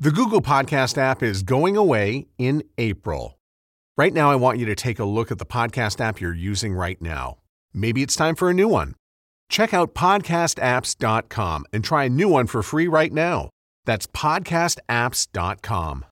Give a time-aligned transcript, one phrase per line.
[0.00, 3.38] The Google Podcast app is going away in April.
[3.96, 6.74] Right now, I want you to take a look at the podcast app you're using
[6.74, 7.38] right now.
[7.72, 8.96] Maybe it's time for a new one.
[9.48, 13.50] Check out podcastapps.com and try a new one for free right now.
[13.84, 16.04] That's podcastapps.com.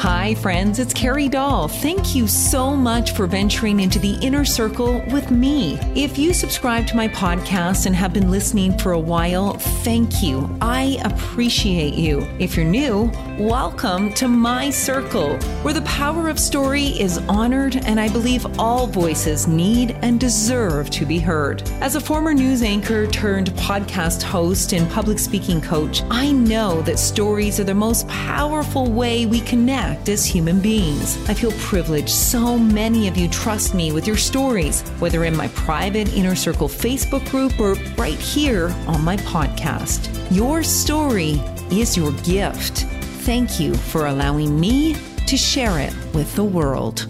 [0.00, 1.68] Hi, friends, it's Carrie Doll.
[1.68, 5.78] Thank you so much for venturing into the inner circle with me.
[5.94, 10.54] If you subscribe to my podcast and have been listening for a while, thank you.
[10.60, 12.28] I appreciate you.
[12.38, 17.98] If you're new, welcome to my circle, where the power of story is honored and
[17.98, 21.66] I believe all voices need and deserve to be heard.
[21.80, 26.98] As a former news anchor turned podcast host and public speaking coach, I know that
[26.98, 31.16] stories are the most powerful way we connect as human beings.
[31.28, 35.48] I feel privileged so many of you trust me with your stories, whether in my
[35.48, 40.08] private Inner Circle Facebook group or right here on my podcast.
[40.30, 41.40] Your story
[41.70, 42.86] is your gift.
[43.24, 47.06] Thank you for allowing me to share it with the world.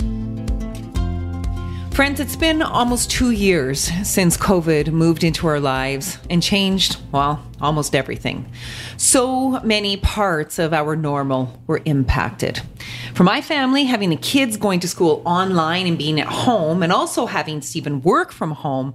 [1.97, 7.43] Friends, it's been almost two years since COVID moved into our lives and changed, well,
[7.59, 8.53] almost everything.
[8.99, 12.61] So many parts of our normal were impacted.
[13.15, 16.93] For my family, having the kids going to school online and being at home, and
[16.93, 18.93] also having Stephen work from home,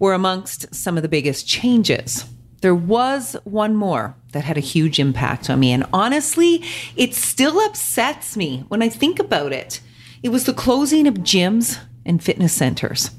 [0.00, 2.24] were amongst some of the biggest changes.
[2.60, 6.64] There was one more that had a huge impact on me, and honestly,
[6.96, 9.80] it still upsets me when I think about it.
[10.24, 13.10] It was the closing of gyms and fitness centers.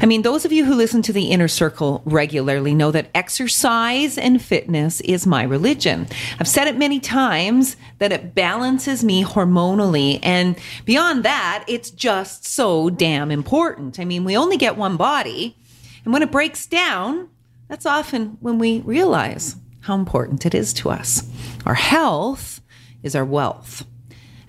[0.00, 4.18] I mean, those of you who listen to the inner circle regularly know that exercise
[4.18, 6.06] and fitness is my religion.
[6.40, 10.20] I've said it many times that it balances me hormonally.
[10.22, 14.00] And beyond that, it's just so damn important.
[14.00, 15.56] I mean, we only get one body.
[16.04, 17.28] And when it breaks down,
[17.68, 21.22] that's often when we realize how important it is to us.
[21.66, 22.60] Our health
[23.02, 23.84] is our wealth.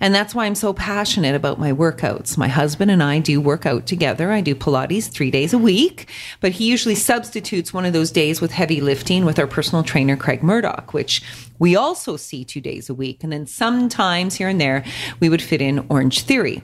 [0.00, 2.36] And that's why I'm so passionate about my workouts.
[2.36, 4.30] My husband and I do work out together.
[4.32, 6.10] I do Pilates three days a week,
[6.40, 10.16] but he usually substitutes one of those days with heavy lifting with our personal trainer,
[10.16, 11.22] Craig Murdoch, which
[11.58, 13.22] we also see two days a week.
[13.22, 14.84] And then sometimes here and there,
[15.20, 16.62] we would fit in Orange Theory.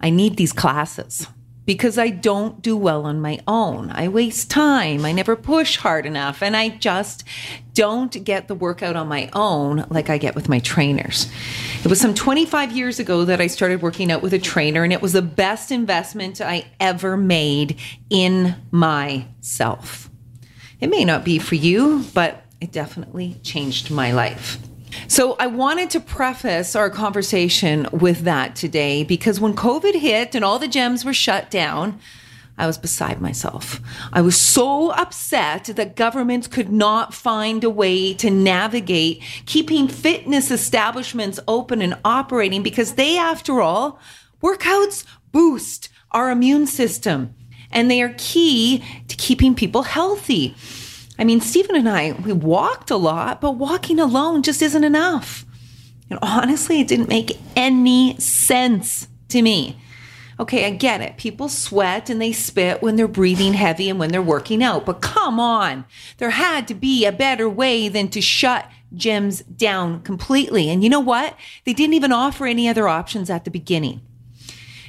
[0.00, 1.28] I need these classes
[1.66, 3.90] because I don't do well on my own.
[3.90, 5.04] I waste time.
[5.04, 6.42] I never push hard enough.
[6.42, 7.24] And I just
[7.74, 11.30] don't get the workout on my own like I get with my trainers.
[11.84, 14.92] It was some 25 years ago that I started working out with a trainer, and
[14.92, 17.78] it was the best investment I ever made
[18.08, 20.08] in myself.
[20.80, 24.58] It may not be for you, but it definitely changed my life.
[25.08, 30.44] So I wanted to preface our conversation with that today because when COVID hit and
[30.44, 32.00] all the gyms were shut down,
[32.58, 33.80] I was beside myself.
[34.12, 40.50] I was so upset that governments could not find a way to navigate keeping fitness
[40.50, 44.00] establishments open and operating because they, after all,
[44.42, 47.34] workouts boost our immune system
[47.70, 50.54] and they are key to keeping people healthy.
[51.18, 55.44] I mean, Stephen and I, we walked a lot, but walking alone just isn't enough.
[56.10, 59.76] And honestly, it didn't make any sense to me.
[60.38, 61.16] Okay, I get it.
[61.16, 64.84] People sweat and they spit when they're breathing heavy and when they're working out.
[64.84, 65.86] But come on,
[66.18, 70.68] there had to be a better way than to shut gyms down completely.
[70.68, 71.34] And you know what?
[71.64, 74.02] They didn't even offer any other options at the beginning.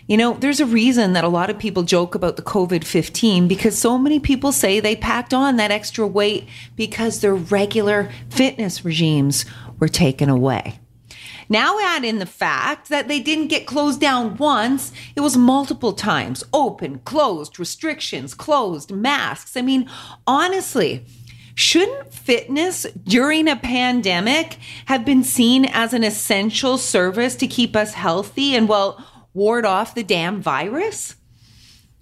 [0.07, 3.49] You know, there's a reason that a lot of people joke about the COVID 15
[3.49, 6.47] because so many people say they packed on that extra weight
[6.77, 9.43] because their regular fitness regimes
[9.79, 10.79] were taken away.
[11.49, 15.93] Now add in the fact that they didn't get closed down once, it was multiple
[15.93, 19.57] times open, closed, restrictions, closed, masks.
[19.57, 19.89] I mean,
[20.25, 21.05] honestly,
[21.53, 27.93] shouldn't fitness during a pandemic have been seen as an essential service to keep us
[27.93, 29.03] healthy and well,
[29.37, 31.15] ward off the damn virus.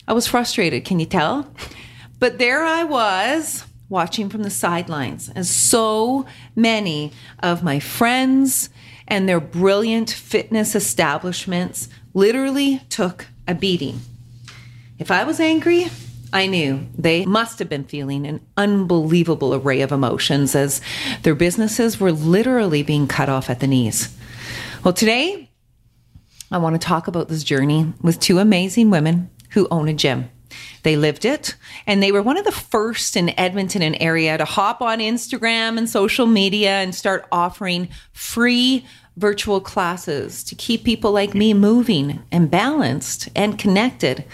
[0.08, 1.54] I was frustrated, can you tell?
[2.18, 7.12] But there I was watching from the sidelines as so many
[7.44, 8.70] of my friends
[9.08, 14.00] and their brilliant fitness establishments literally took a beating.
[14.98, 15.88] If I was angry,
[16.32, 20.80] I knew they must have been feeling an unbelievable array of emotions as
[21.24, 24.16] their businesses were literally being cut off at the knees.
[24.84, 25.50] Well, today
[26.52, 30.30] I want to talk about this journey with two amazing women who own a gym.
[30.84, 31.56] They lived it,
[31.88, 35.78] and they were one of the first in Edmonton and area to hop on Instagram
[35.78, 38.86] and social media and start offering free
[39.18, 44.26] virtual classes to keep people like me moving and balanced and connected.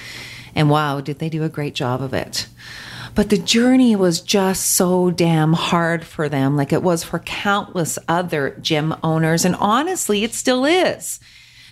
[0.53, 2.47] And wow, did they do a great job of it.
[3.13, 7.99] But the journey was just so damn hard for them, like it was for countless
[8.07, 9.45] other gym owners.
[9.45, 11.19] And honestly, it still is.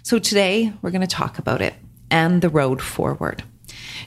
[0.04, 1.74] So today we're going to talk about it
[2.10, 3.44] and the road forward.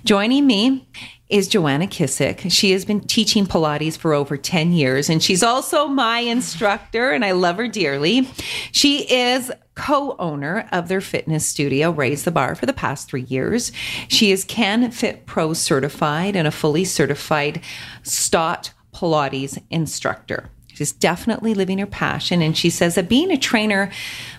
[0.05, 0.89] Joining me
[1.29, 2.51] is Joanna Kissick.
[2.51, 7.25] She has been teaching Pilates for over 10 years, and she's also my instructor, and
[7.25, 8.29] I love her dearly.
[8.73, 13.23] She is co owner of their fitness studio, Raise the Bar, for the past three
[13.23, 13.73] years.
[14.09, 17.63] She is Can Fit Pro certified and a fully certified
[18.03, 20.51] STOTT Pilates instructor.
[20.75, 22.43] She's definitely living her passion.
[22.43, 23.91] And she says that being a trainer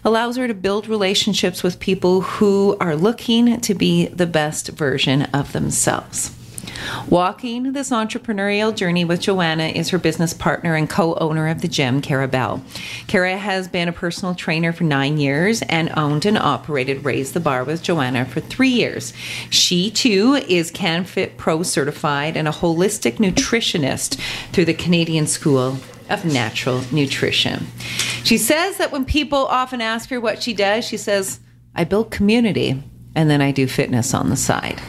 [0.03, 5.23] allows her to build relationships with people who are looking to be the best version
[5.33, 6.31] of themselves.
[7.09, 11.67] Walking this entrepreneurial journey with Joanna is her business partner and co owner of the
[11.67, 12.63] gym, Kara Bell.
[13.07, 17.39] Kara has been a personal trainer for nine years and owned and operated Raise the
[17.39, 19.13] Bar with Joanna for three years.
[19.49, 24.19] She too is CanFit Pro certified and a holistic nutritionist
[24.51, 25.77] through the Canadian School
[26.13, 27.65] of Natural Nutrition.
[28.23, 31.39] She says that when people often ask her what she does, she says,
[31.73, 32.81] I build community
[33.15, 34.79] and then I do fitness on the side.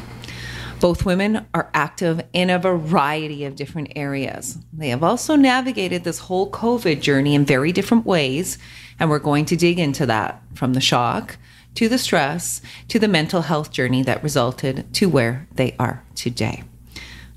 [0.81, 4.59] Both women are active in a variety of different areas.
[4.71, 8.59] They have also navigated this whole COVID journey in very different ways,
[9.01, 11.39] and we're going to dig into that from the shock
[11.77, 16.65] to the stress to the mental health journey that resulted to where they are today.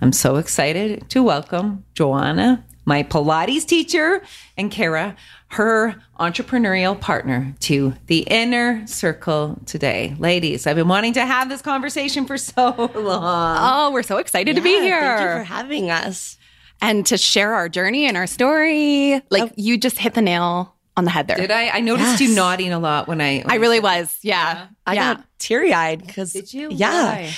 [0.02, 4.24] I'm so excited to welcome Joanna, my Pilates teacher,
[4.56, 5.18] and Kara,
[5.50, 10.16] her entrepreneurial partner to the inner circle today.
[10.18, 13.58] Ladies, I've been wanting to have this conversation for so long.
[13.60, 15.00] Oh, we're so excited to be here.
[15.02, 16.38] Thank you for having us.
[16.82, 19.22] And to share our journey and our story.
[19.30, 21.36] Like you just hit the nail on the head there.
[21.36, 21.70] Did I?
[21.70, 23.40] I noticed you nodding a lot when I.
[23.40, 24.18] When I really was.
[24.22, 24.68] Yeah.
[24.86, 25.16] I yeah.
[25.16, 26.32] got teary eyed because.
[26.32, 26.70] Did you?
[26.72, 27.16] Yeah.
[27.16, 27.34] Why?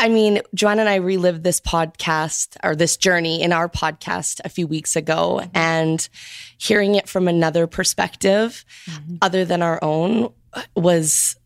[0.00, 4.48] I mean, Joanna and I relived this podcast or this journey in our podcast a
[4.48, 6.08] few weeks ago and
[6.56, 9.16] hearing it from another perspective mm-hmm.
[9.20, 10.32] other than our own
[10.74, 11.36] was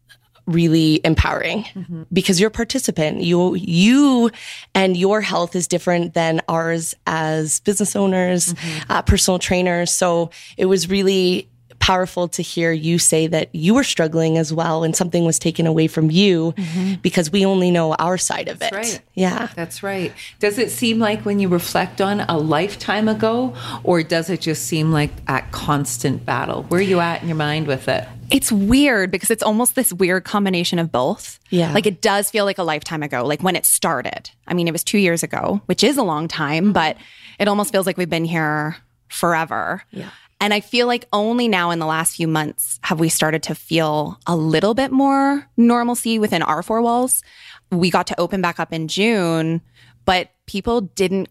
[0.47, 2.03] really empowering mm-hmm.
[2.13, 3.23] because you're a participant.
[3.23, 4.31] You you
[4.73, 8.93] and your health is different than ours as business owners mm-hmm.
[8.93, 9.91] uh, personal trainers.
[9.91, 11.49] So it was really
[11.85, 15.67] powerful to hear you say that you were struggling as well and something was taken
[15.67, 16.95] away from you mm-hmm.
[17.03, 19.03] because we only know our side of it right.
[19.15, 20.13] yeah That's right.
[20.41, 24.65] Does it seem like when you reflect on a lifetime ago, or does it just
[24.67, 26.65] seem like at constant battle?
[26.65, 28.07] Where are you at in your mind with it?
[28.31, 31.39] It's weird because it's almost this weird combination of both.
[31.51, 31.73] Yeah.
[31.73, 34.31] Like it does feel like a lifetime ago, like when it started.
[34.47, 36.73] I mean, it was two years ago, which is a long time, mm-hmm.
[36.73, 36.97] but
[37.39, 38.77] it almost feels like we've been here
[39.09, 39.83] forever.
[39.91, 40.11] Yeah.
[40.41, 43.55] And I feel like only now in the last few months have we started to
[43.55, 47.23] feel a little bit more normalcy within our four walls.
[47.71, 49.63] We got to open back up in June,
[50.05, 51.29] but people didn't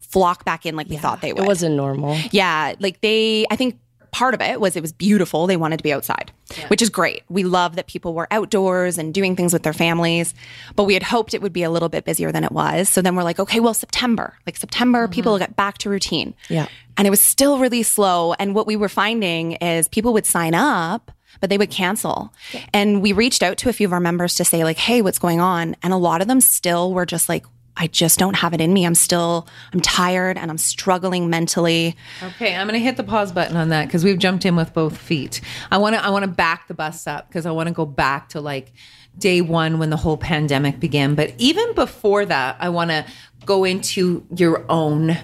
[0.00, 1.42] flock back in like we thought they would.
[1.42, 3.78] it wasn't normal Yeah, like they, I think
[4.12, 5.46] part of it was it was beautiful.
[5.46, 6.30] They wanted to be outside,
[6.68, 7.22] which is great.
[7.28, 10.34] We love that people were outdoors and doing things with their families,
[10.76, 12.88] but we had hoped it would be a little bit busier than it was.
[12.88, 15.12] So then we're like, okay, well, September, like September, mm-hmm.
[15.12, 16.34] people will get back to routine.
[16.48, 16.68] Yeah.
[16.96, 18.34] And it was still really slow.
[18.34, 21.10] And what we were finding is people would sign up,
[21.40, 22.34] but they would cancel.
[22.74, 25.18] And we reached out to a few of our members to say, like, hey, what's
[25.18, 25.74] going on?
[25.82, 28.72] And a lot of them still were just like, I just don't have it in
[28.72, 28.84] me.
[28.84, 31.96] I'm still, I'm tired and I'm struggling mentally.
[32.22, 34.74] Okay, I'm going to hit the pause button on that because we've jumped in with
[34.74, 35.40] both feet.
[35.70, 37.86] I want to I want to back the bus up because I want to go
[37.86, 38.72] back to like
[39.18, 43.04] day 1 when the whole pandemic began, but even before that, I want to
[43.46, 45.16] go into your own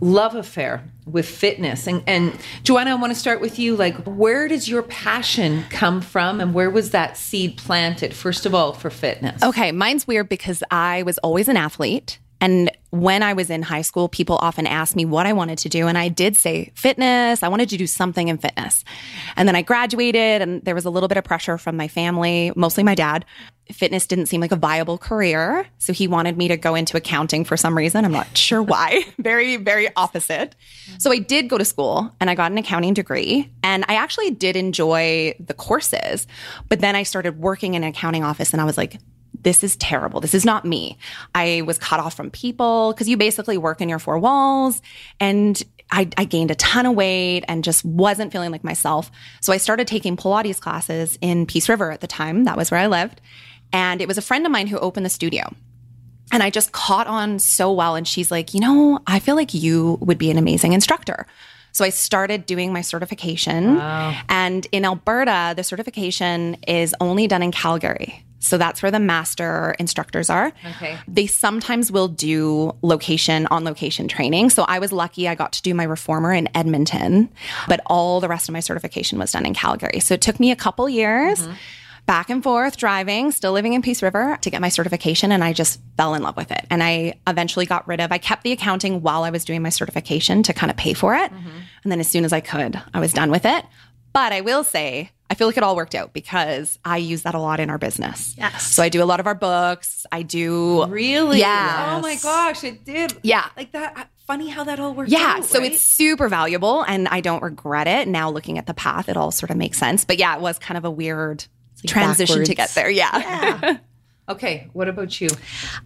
[0.00, 1.86] love affair with fitness.
[1.86, 6.00] And and Joanna, I want to start with you like where does your passion come
[6.00, 9.42] from and where was that seed planted first of all for fitness?
[9.42, 12.18] Okay, mine's weird because I was always an athlete.
[12.38, 15.68] And when I was in high school, people often asked me what I wanted to
[15.68, 15.86] do.
[15.86, 17.42] And I did say fitness.
[17.42, 18.84] I wanted to do something in fitness.
[19.36, 22.52] And then I graduated, and there was a little bit of pressure from my family,
[22.56, 23.24] mostly my dad.
[23.72, 25.66] Fitness didn't seem like a viable career.
[25.78, 28.04] So he wanted me to go into accounting for some reason.
[28.04, 29.04] I'm not sure why.
[29.18, 30.54] very, very opposite.
[30.98, 33.50] So I did go to school and I got an accounting degree.
[33.64, 36.28] And I actually did enjoy the courses.
[36.68, 38.98] But then I started working in an accounting office and I was like,
[39.46, 40.20] this is terrible.
[40.20, 40.98] This is not me.
[41.32, 44.82] I was cut off from people because you basically work in your four walls.
[45.20, 45.62] And
[45.92, 49.08] I, I gained a ton of weight and just wasn't feeling like myself.
[49.40, 52.42] So I started taking Pilates classes in Peace River at the time.
[52.42, 53.20] That was where I lived.
[53.72, 55.54] And it was a friend of mine who opened the studio.
[56.32, 57.94] And I just caught on so well.
[57.94, 61.24] And she's like, you know, I feel like you would be an amazing instructor.
[61.70, 63.76] So I started doing my certification.
[64.28, 68.24] And in Alberta, the certification is only done in Calgary.
[68.38, 70.52] So that's where the master instructors are.
[70.64, 70.98] Okay.
[71.08, 74.50] They sometimes will do location on location training.
[74.50, 77.30] So I was lucky I got to do my reformer in Edmonton,
[77.66, 80.00] but all the rest of my certification was done in Calgary.
[80.00, 81.40] So it took me a couple years.
[81.40, 81.52] Mm-hmm.
[82.06, 85.32] Back and forth driving, still living in Peace River to get my certification.
[85.32, 86.64] And I just fell in love with it.
[86.70, 89.70] And I eventually got rid of, I kept the accounting while I was doing my
[89.70, 91.32] certification to kind of pay for it.
[91.32, 91.58] Mm-hmm.
[91.82, 93.64] And then as soon as I could, I was done with it.
[94.12, 97.34] But I will say, I feel like it all worked out because I use that
[97.34, 98.34] a lot in our business.
[98.38, 98.72] Yes.
[98.72, 100.06] So I do a lot of our books.
[100.12, 100.86] I do.
[100.86, 101.40] Really?
[101.40, 101.96] Yeah.
[101.96, 103.12] Oh my gosh, it did.
[103.22, 103.46] Yeah.
[103.56, 104.10] Like that.
[104.26, 105.36] Funny how that all worked Yeah.
[105.38, 105.44] out.
[105.44, 105.72] so right?
[105.72, 108.08] it's super valuable and I don't regret it.
[108.08, 110.04] Now looking at the path, it all sort of makes sense.
[110.04, 111.44] But yeah, it was kind of a weird
[111.86, 112.90] transition to get there.
[112.90, 113.78] Yeah.
[114.28, 114.68] okay.
[114.72, 115.28] What about you?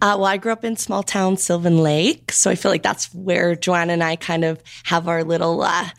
[0.01, 3.13] Uh, well, I grew up in small town Sylvan Lake, so I feel like that's
[3.13, 5.89] where Joanna and I kind of have our little, uh,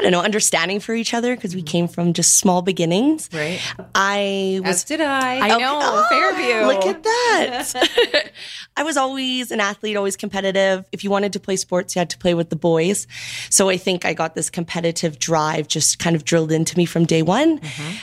[0.00, 3.28] I don't know, understanding for each other because we came from just small beginnings.
[3.34, 3.60] Right.
[3.94, 5.40] I was As did I.
[5.40, 5.78] I know.
[5.82, 6.66] Oh, Fairview.
[6.66, 8.30] Look at that.
[8.78, 10.86] I was always an athlete, always competitive.
[10.90, 13.06] If you wanted to play sports, you had to play with the boys.
[13.50, 17.04] So I think I got this competitive drive just kind of drilled into me from
[17.04, 17.60] day one.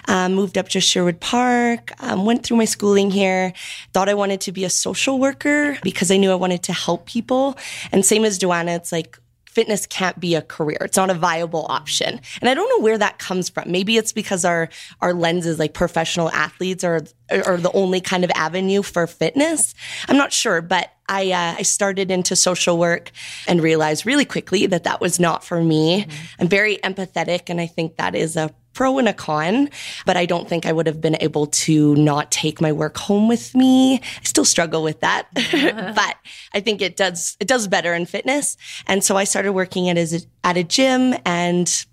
[0.08, 3.54] Um, moved up to Sherwood Park, um, went through my schooling here,
[3.94, 7.08] thought I wanted to be a social worker because I knew I wanted to help
[7.08, 7.58] people.
[7.92, 9.18] And same as Joanna, it's like,
[9.58, 10.78] fitness can't be a career.
[10.82, 12.22] It's not a viable option.
[12.42, 13.72] And I don't know where that comes from.
[13.72, 14.70] Maybe it's because our
[15.02, 19.74] our lenses like professional athletes are are the only kind of avenue for fitness.
[20.08, 23.12] I'm not sure, but I uh, I started into social work
[23.48, 26.08] and realized really quickly that that was not for me.
[26.40, 29.70] I'm very empathetic and I think that is a pro and a con,
[30.06, 33.28] but I don't think I would have been able to not take my work home
[33.28, 33.96] with me.
[33.96, 36.16] I still struggle with that, but
[36.54, 38.56] I think it does it does better in fitness.
[38.86, 41.86] And so I started working at a, at a gym and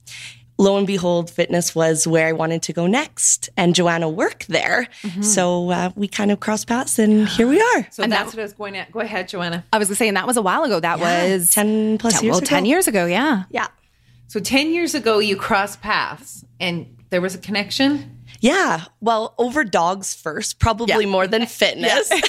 [0.58, 3.48] lo and behold, fitness was where I wanted to go next.
[3.56, 4.88] And Joanna worked there.
[5.20, 7.86] So uh, we kind of crossed paths and here we are.
[7.90, 8.92] So that's what I was going at.
[8.92, 9.64] Go ahead, Joanna.
[9.72, 10.78] I was going to say, and that was a while ago.
[10.80, 12.46] That was 10 plus years well, ago.
[12.46, 13.06] 10 years ago.
[13.06, 13.44] Yeah.
[13.50, 13.66] Yeah.
[14.28, 18.20] So 10 years ago, you crossed paths and there was a connection.
[18.40, 18.84] Yeah.
[19.00, 21.10] Well, over dogs first, probably Yeah.
[21.10, 22.10] more than fitness.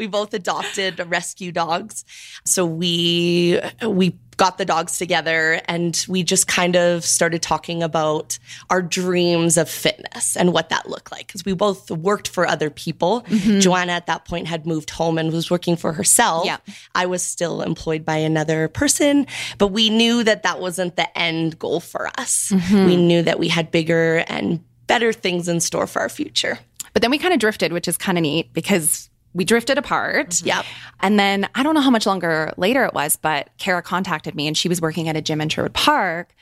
[0.00, 2.04] we both adopted rescue dogs.
[2.44, 8.38] So we we got the dogs together and we just kind of started talking about
[8.70, 12.70] our dreams of fitness and what that looked like because we both worked for other
[12.70, 13.20] people.
[13.28, 13.60] Mm-hmm.
[13.60, 16.46] Joanna at that point had moved home and was working for herself.
[16.46, 16.56] Yeah.
[16.94, 19.26] I was still employed by another person,
[19.58, 22.50] but we knew that that wasn't the end goal for us.
[22.50, 22.86] Mm-hmm.
[22.86, 26.58] We knew that we had bigger and better things in store for our future.
[26.94, 30.30] But then we kind of drifted, which is kind of neat because we drifted apart.
[30.30, 30.46] Mm-hmm.
[30.48, 30.64] Yep.
[31.00, 34.46] And then I don't know how much longer later it was, but Kara contacted me
[34.46, 36.34] and she was working at a gym in Sherwood Park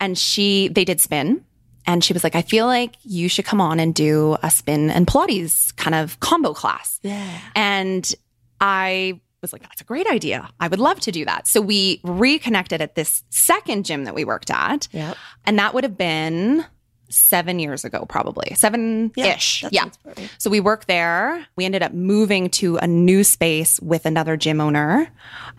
[0.00, 1.44] and she, they did spin.
[1.88, 4.90] And she was like, I feel like you should come on and do a spin
[4.90, 6.98] and Pilates kind of combo class.
[7.02, 7.38] Yeah.
[7.54, 8.12] And
[8.60, 10.48] I was like, that's a great idea.
[10.58, 11.46] I would love to do that.
[11.46, 14.88] So we reconnected at this second gym that we worked at.
[14.92, 15.16] Yep.
[15.44, 16.64] And that would have been
[17.08, 19.64] seven years ago, probably seven ish.
[19.70, 19.88] Yeah.
[20.04, 20.30] right.
[20.38, 21.46] So we worked there.
[21.56, 25.10] We ended up moving to a new space with another gym owner.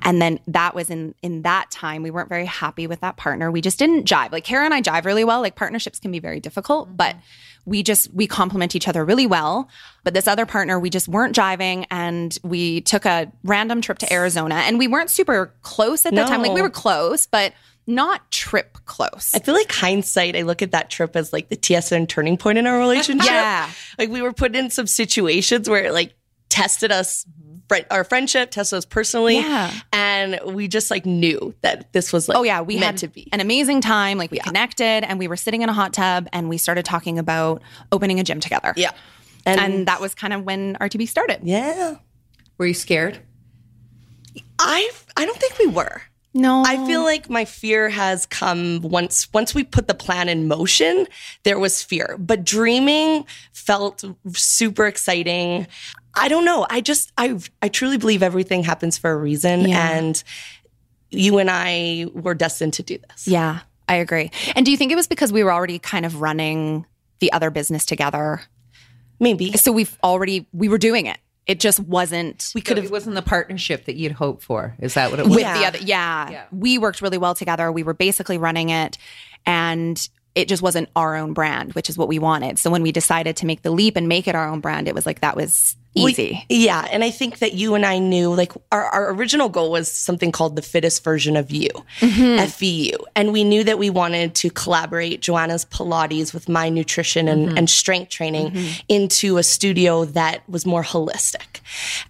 [0.01, 3.51] And then that was in in that time we weren't very happy with that partner.
[3.51, 4.31] We just didn't jive.
[4.31, 5.41] Like Kara and I jive really well.
[5.41, 7.15] Like partnerships can be very difficult, but
[7.67, 9.69] we just we complement each other really well.
[10.03, 14.11] But this other partner, we just weren't jiving and we took a random trip to
[14.11, 16.41] Arizona and we weren't super close at that time.
[16.41, 17.53] Like we were close, but
[17.87, 19.31] not trip close.
[19.33, 22.57] I feel like hindsight, I look at that trip as like the TSN turning point
[22.57, 23.25] in our relationship.
[23.31, 23.69] Yeah.
[23.97, 26.13] Like we were put in some situations where it like
[26.49, 27.25] tested us,
[27.91, 29.37] our friendship, tested us personally.
[29.37, 29.71] Yeah.
[29.93, 33.07] And we just like knew that this was like Oh yeah, we meant had to
[33.07, 33.29] be.
[33.31, 34.17] an amazing time.
[34.17, 37.17] Like we connected, and we were sitting in a hot tub, and we started talking
[37.19, 38.73] about opening a gym together.
[38.75, 38.91] yeah.
[39.45, 41.39] and, that was kind of when RTB started.
[41.43, 41.95] yeah.
[42.57, 43.19] Were you scared?
[44.59, 46.01] I I don't think we were.
[46.33, 50.47] No, I feel like my fear has come once once we put the plan in
[50.47, 51.07] motion,
[51.43, 52.15] there was fear.
[52.19, 54.03] But dreaming felt
[54.33, 55.65] super exciting.
[56.13, 56.67] I don't know.
[56.69, 59.91] I just I I truly believe everything happens for a reason Yeah.
[59.97, 60.23] and
[61.09, 63.27] you and I were destined to do this.
[63.27, 64.29] Yeah, I agree.
[64.55, 66.85] And do you think it was because we were already kind of running
[67.19, 68.41] the other business together?
[69.19, 69.53] Maybe.
[69.53, 71.17] So we've already we were doing it.
[71.47, 74.75] It just wasn't We Could could it have wasn't the partnership that you'd hoped for.
[74.79, 75.35] Is that what it was?
[75.35, 75.57] with Yeah.
[75.57, 75.77] the other.
[75.79, 76.43] Yeah, Yeah.
[76.51, 77.71] we worked really well together.
[77.71, 78.97] We were basically running it,
[79.45, 82.59] and it just wasn't our own brand, which is what we wanted.
[82.59, 84.93] So when we decided to make the leap and make it our own brand, it
[84.93, 86.45] was like that was easy.
[86.49, 86.87] Yeah.
[86.91, 90.31] And I think that you and I knew like our, our original goal was something
[90.31, 92.39] called the fittest version of you, mm-hmm.
[92.39, 92.95] FVU.
[93.15, 97.57] And we knew that we wanted to collaborate Joanna's Pilates with my nutrition and, mm-hmm.
[97.57, 98.81] and strength training mm-hmm.
[98.87, 101.61] into a studio that was more holistic.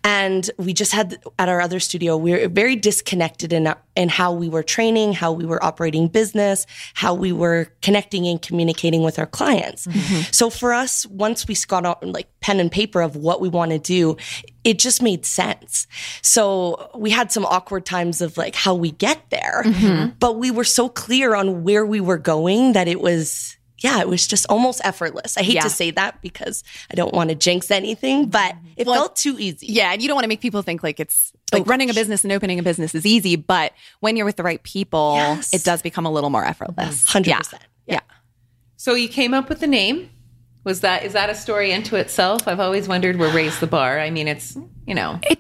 [0.03, 4.32] And we just had at our other studio, we were very disconnected in, in how
[4.32, 9.18] we were training, how we were operating business, how we were connecting and communicating with
[9.18, 9.88] our clients.
[9.88, 10.22] Mm-hmm.
[10.32, 13.72] So for us, once we got out like pen and paper of what we want
[13.72, 14.16] to do,
[14.63, 15.88] it just made sense.
[16.22, 20.12] So we had some awkward times of like how we get there, mm-hmm.
[20.20, 24.07] but we were so clear on where we were going that it was yeah, it
[24.07, 25.38] was just almost effortless.
[25.38, 25.62] I hate Yeah.
[25.62, 28.67] to say that because I don't want to jinx anything, but mm-hmm.
[28.77, 29.67] it felt too easy.
[29.67, 31.93] Yeah, and you don't want to make people think like it's like oh, running a
[31.93, 35.53] business and opening a business is easy, but when you're with the right people, Yes.
[35.53, 37.05] it does become a little more effortless.
[37.05, 37.24] Mm-hmm.
[37.24, 37.27] 100%.
[37.53, 37.60] Yeah.
[37.86, 38.00] Yeah.
[38.77, 40.10] So you came up with the name.
[40.63, 42.48] Was that is that a story into itself?
[42.48, 44.00] I've always wondered where raise the bar.
[44.00, 45.39] I mean, it's you know It,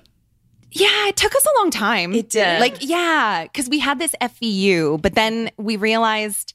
[0.71, 2.13] Yeah, it took us a long time.
[2.13, 2.59] It did.
[2.61, 6.53] Like, yeah, because we had this FVU, but then we realized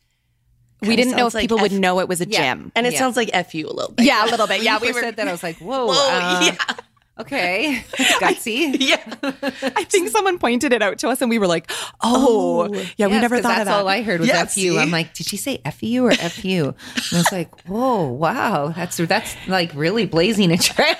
[0.82, 2.72] we didn't know if like people would know it was a gym.
[2.74, 2.98] And it Yeah.
[2.98, 4.06] sounds like FU a little bit.
[4.06, 4.62] Yeah, a little bit.
[4.62, 5.00] Yeah, we we were.
[5.00, 5.28] said that.
[5.28, 6.74] I was like, whoa, Whoa, uh, yeah.
[7.20, 7.84] okay,
[8.20, 8.76] gutsy.
[8.80, 9.02] Yeah.
[9.76, 11.70] I think someone pointed it out to us, and we were like,
[12.02, 14.78] "Oh, yeah, we never thought that's of that." all I heard was Yeah, FU.
[14.78, 16.74] I'm like, did she say FU or FU?
[16.74, 16.74] And
[17.12, 20.96] I was like, whoa, wow, that's that's like really blazing a trail.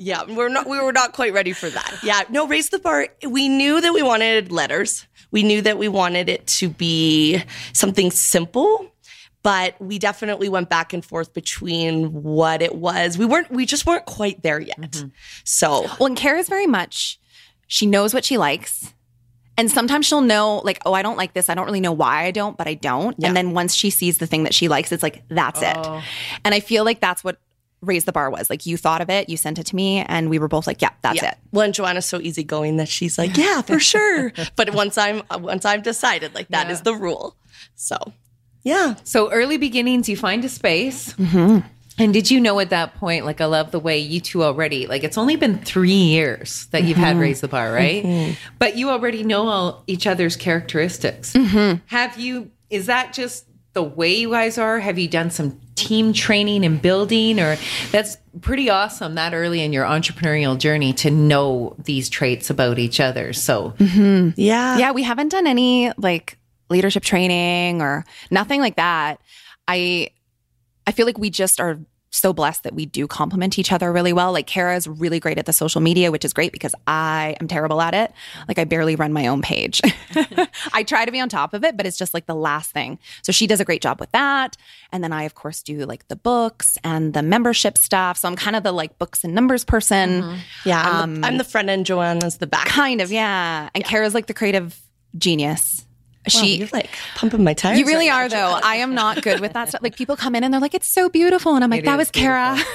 [0.00, 1.98] Yeah, we're not we were not quite ready for that.
[2.04, 3.08] Yeah, no, raise the bar.
[3.28, 5.06] We knew that we wanted letters.
[5.30, 7.42] We knew that we wanted it to be
[7.72, 8.90] something simple,
[9.42, 13.18] but we definitely went back and forth between what it was.
[13.18, 14.78] We weren't we just weren't quite there yet.
[14.78, 15.08] Mm-hmm.
[15.44, 17.18] So, Well, and Kara's very much,
[17.66, 18.92] she knows what she likes.
[19.56, 21.48] And sometimes she'll know, like, oh, I don't like this.
[21.48, 23.16] I don't really know why I don't, but I don't.
[23.24, 25.76] And then once she sees the thing that she likes, it's like, that's it.
[25.76, 26.00] Oh.
[26.44, 27.40] And I feel like that's what
[27.80, 28.50] Raise the Bar was.
[28.50, 30.82] Like, you thought of it, you sent it to me, and we were both like,
[30.82, 31.30] yeah, that's yeah.
[31.30, 31.38] it.
[31.52, 35.64] Well, and Joanna's so easygoing that she's like, "Yeah, for sure." but once I'm once
[35.64, 37.36] I'm decided, like that is the rule.
[37.76, 37.96] So,
[38.62, 41.12] yeah, So early beginnings, you find a space.
[41.14, 41.66] Mm-hmm.
[42.00, 44.86] And did you know at that point, like I love the way you two already,
[44.86, 47.04] like it's only been three years that you've Mm-hmm.
[47.04, 48.36] had Raise the Bar, right?
[48.60, 51.32] But you already know all each other's characteristics.
[51.32, 51.78] Mm-hmm.
[51.86, 54.78] Have you, is that just the way you guys are?
[54.78, 57.40] Have you done some team training and building?
[57.40, 57.56] Or
[57.90, 63.00] that's pretty awesome that early in your entrepreneurial journey to know these traits about each
[63.00, 63.32] other.
[63.32, 64.30] So mm-hmm.
[64.36, 66.38] yeah, Yeah, we haven't done any like
[66.70, 69.20] leadership training or nothing like that.
[69.66, 70.10] I
[70.86, 71.78] I feel like we just are
[72.10, 74.32] so blessed that we do complement each other really well.
[74.32, 77.48] Like Kara is really great at the social media, which is great because I am
[77.48, 78.12] terrible at it.
[78.46, 79.80] Like I barely run my own page.
[80.72, 82.98] I try to be on top of it, but it's just like the last thing.
[83.22, 84.56] So she does a great job with that.
[84.92, 88.18] And then I of course do like the books and the membership stuff.
[88.18, 90.22] So I'm kind of the like books and numbers person.
[90.22, 90.38] Mm-hmm.
[90.64, 90.82] yeah.
[91.02, 91.86] I'm, the, um, I'm the front end.
[91.86, 92.66] Joanne is the back.
[92.66, 93.68] Kind of, yeah.
[93.74, 94.80] And Kara's like the creative
[95.16, 95.86] genius.
[96.34, 97.78] Wow, She you're like pumping my tires.
[97.78, 98.60] You really right are, now, though.
[98.62, 99.82] I am not good with that stuff.
[99.82, 101.98] Like people come in and they're like, "It's so beautiful," and I'm like, It "That
[101.98, 102.58] was Kara."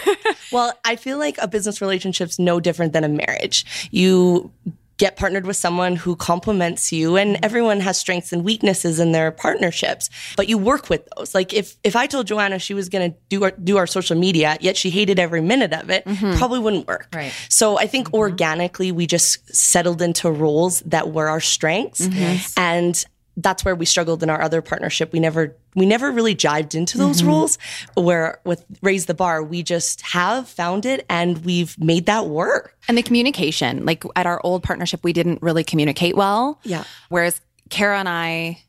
[0.51, 3.89] Well, I feel like a business relationship's no different than a marriage.
[3.89, 4.51] You
[4.97, 7.45] get partnered with someone who complements you and mm-hmm.
[7.45, 11.75] everyone has strengths and weaknesses in their partnerships but you work with those like if
[11.83, 14.77] if i told joanna she was going to do our do our social media yet
[14.77, 16.37] she hated every minute of it mm-hmm.
[16.37, 17.33] probably wouldn't work Right.
[17.49, 18.17] so i think mm-hmm.
[18.17, 22.07] organically we just settled into roles that were our strengths
[22.55, 23.03] and
[23.37, 25.11] that's where we struggled in our other partnership.
[25.11, 27.29] We never we never really jived into those mm-hmm.
[27.29, 27.57] rules.
[27.95, 32.77] Where with Raise the Bar, we just have found it and we've made that work.
[32.87, 36.59] and the communication, like at our old partnership, we didn't really communicate well.
[36.63, 36.83] Yeah.
[37.09, 38.61] Whereas Kara and I,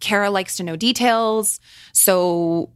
[0.00, 1.60] Kara likes to know details,
[1.92, 2.70] so.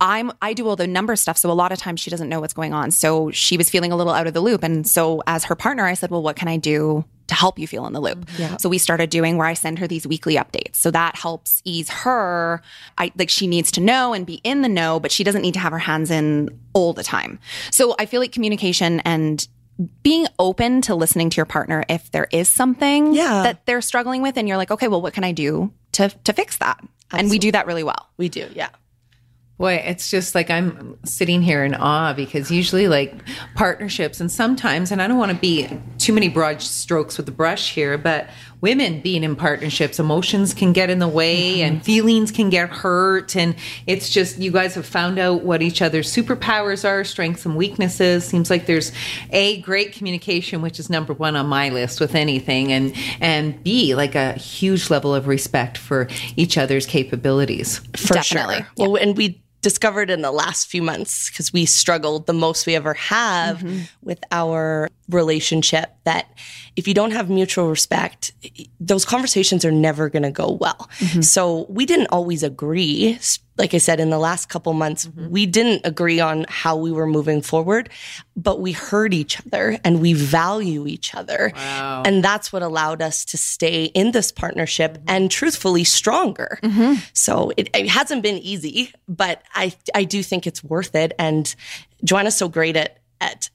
[0.00, 2.38] I'm I do all the number stuff, so a lot of times she doesn't know
[2.38, 2.92] what's going on.
[2.92, 5.84] So she was feeling a little out of the loop, and so as her partner,
[5.84, 8.42] I said, "Well, what can I do to help you feel in the loop?" Mm-hmm.
[8.42, 8.56] Yeah.
[8.58, 10.76] So we started doing where I send her these weekly updates.
[10.76, 12.60] So that helps ease her.
[12.98, 15.54] I like she needs to know and be in the know, but she doesn't need
[15.54, 17.38] to have her hands in all the time.
[17.70, 19.46] So I feel like communication and
[20.02, 23.42] being open to listening to your partner if there is something Yeah.
[23.44, 26.32] that they're struggling with and you're like, "Okay, well what can I do to to
[26.32, 28.08] fix that?" And we do that really well.
[28.16, 28.68] We do, yeah.
[29.58, 33.12] Boy, it's just like I'm sitting here in awe because usually, like
[33.56, 35.68] partnerships, and sometimes, and I don't want to be
[35.98, 38.28] too many broad strokes with the brush here, but
[38.60, 41.74] women being in partnerships, emotions can get in the way mm-hmm.
[41.74, 43.36] and feelings can get hurt.
[43.36, 43.54] And
[43.86, 48.24] it's just, you guys have found out what each other's superpowers are, strengths and weaknesses.
[48.24, 48.92] Seems like there's
[49.30, 53.94] A, great communication, which is number one on my list with anything, and, and B,
[53.94, 57.78] like a huge level of respect for each other's capabilities.
[57.96, 58.56] For Definitely.
[58.56, 58.66] sure.
[58.76, 62.74] Well, and we discovered in the last few months because we struggled the most we
[62.74, 63.82] ever have mm-hmm.
[64.02, 66.30] with our relationship that
[66.76, 68.32] if you don't have mutual respect,
[68.78, 70.88] those conversations are never going to go well.
[70.98, 71.22] Mm-hmm.
[71.22, 73.18] So we didn't always agree.
[73.56, 75.30] Like I said, in the last couple months, mm-hmm.
[75.30, 77.90] we didn't agree on how we were moving forward,
[78.36, 81.52] but we heard each other and we value each other.
[81.56, 85.08] And that's what allowed us to stay in this partnership mm-hmm.
[85.08, 86.60] and truthfully stronger.
[87.12, 91.12] So it, it hasn't been easy, but I, I do think it's worth it.
[91.18, 91.52] And
[92.04, 93.50] Joanna's so great at, at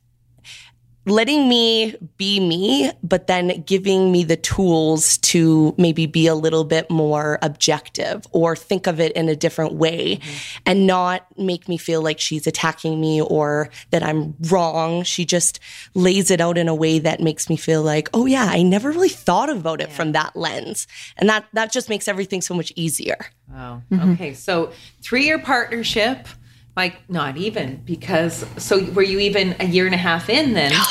[1.06, 6.64] letting me be me, but then giving me the tools to maybe be a little
[6.64, 10.64] bit more objective or think of it in a different way mm-hmm.
[10.66, 15.04] and not make me feel like she's attacking me or that I'm wrong.
[15.04, 15.60] She just
[15.94, 18.90] lays it out in a way that makes me feel like, oh yeah, I never
[18.90, 20.88] really thought about it from that lens.
[21.18, 23.18] And that, that just makes everything so much easier.
[23.52, 23.82] Wow.
[23.92, 24.14] Mm-hmm.
[24.14, 24.34] Okay.
[24.34, 26.28] So three year partnership.
[26.76, 30.72] Like not even because so were you even a year and a half in then?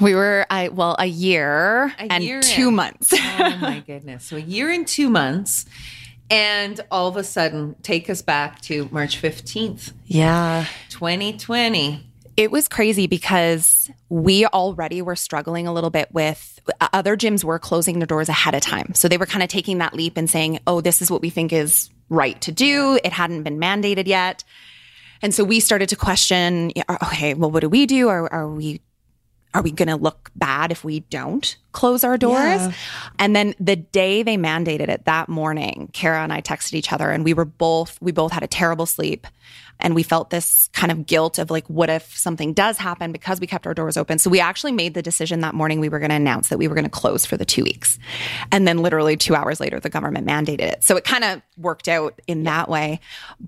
[0.00, 2.76] We were, I well, a year A and year two in.
[2.76, 3.12] months.
[3.14, 4.24] oh my goodness.
[4.24, 5.66] So a year and two months.
[6.30, 10.64] And all of a sudden, take us back to March 15th, Yeah.
[10.90, 12.06] 2020.
[12.36, 17.44] it was crazy because we already were struggling a little bit with uh, other gyms
[17.44, 18.94] were closing their doors ahead of time.
[18.94, 21.28] So they were kind of taking that leap and saying, oh, this is what we
[21.30, 22.98] think is right to do.
[23.04, 24.44] It hadn't been mandated yet.
[25.22, 28.08] And so we started to question, okay, oh, well, what do we do?
[28.08, 28.80] Are, are we
[29.52, 32.60] are we going to look bad if we don't close our doors?
[32.60, 32.72] Yeah.
[33.18, 37.10] And then the day they mandated it that morning, Kara and I texted each other
[37.10, 39.26] and we were both, we both had a terrible sleep.
[39.82, 43.40] And we felt this kind of guilt of like, what if something does happen because
[43.40, 44.18] we kept our doors open?
[44.18, 46.68] So we actually made the decision that morning we were going to announce that we
[46.68, 47.98] were going to close for the two weeks.
[48.52, 50.84] And then literally two hours later, the government mandated it.
[50.84, 53.00] So it kind of worked out in that way.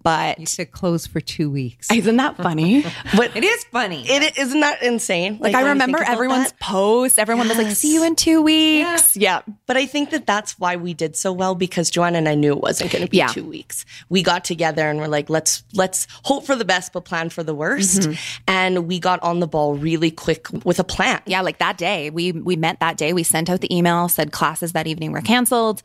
[0.02, 1.90] But You said close for two weeks.
[1.92, 2.84] isn't that funny?
[3.16, 4.04] But It is funny.
[4.08, 5.38] it isn't that insane?
[5.40, 6.60] Like, I remember everyone's that?
[6.60, 7.18] posts.
[7.18, 9.16] Everyone was like, see you in two weeks.
[9.16, 9.42] Yeah.
[9.66, 12.52] But I think that that's why we did so well because Joanna and I knew
[12.52, 13.28] it wasn't going to be Yeah.
[13.28, 13.84] two weeks.
[14.08, 17.42] We got together and we're like, let's let's hope for the best but plan for
[17.42, 18.02] the worst.
[18.02, 18.42] Mm-hmm.
[18.48, 21.20] And we got on the ball really quick with a plan.
[21.26, 22.10] Yeah, like that day.
[22.10, 23.12] We we met that day.
[23.12, 25.82] We sent out the email, said classes that evening were canceled.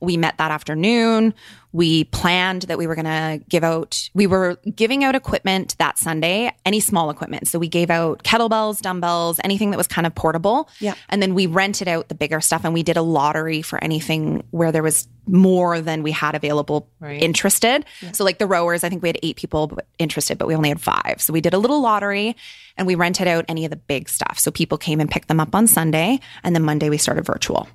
[0.00, 1.34] We met that afternoon.
[1.72, 5.98] We planned that we were going to give out, we were giving out equipment that
[5.98, 7.46] Sunday, any small equipment.
[7.46, 10.68] So we gave out kettlebells, dumbbells, anything that was kind of portable.
[10.80, 10.94] Yeah.
[11.10, 14.42] And then we rented out the bigger stuff and we did a lottery for anything
[14.50, 17.22] where there was more than we had available Right.
[17.22, 17.84] interested.
[18.12, 20.80] So like the rowers, I think we had eight people interested, but we only had
[20.80, 21.16] five.
[21.20, 22.34] So we did a little lottery
[22.76, 24.40] and we rented out any of the big stuff.
[24.40, 27.68] So people came and picked them up on Sunday and then Monday we started virtual.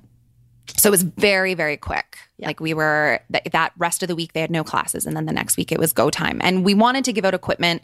[0.76, 2.18] So it was very, very quick.
[2.38, 5.26] Like we were th- that rest of the week they had no classes, and then
[5.26, 6.38] the next week it was go time.
[6.42, 7.82] And we wanted to give out equipment.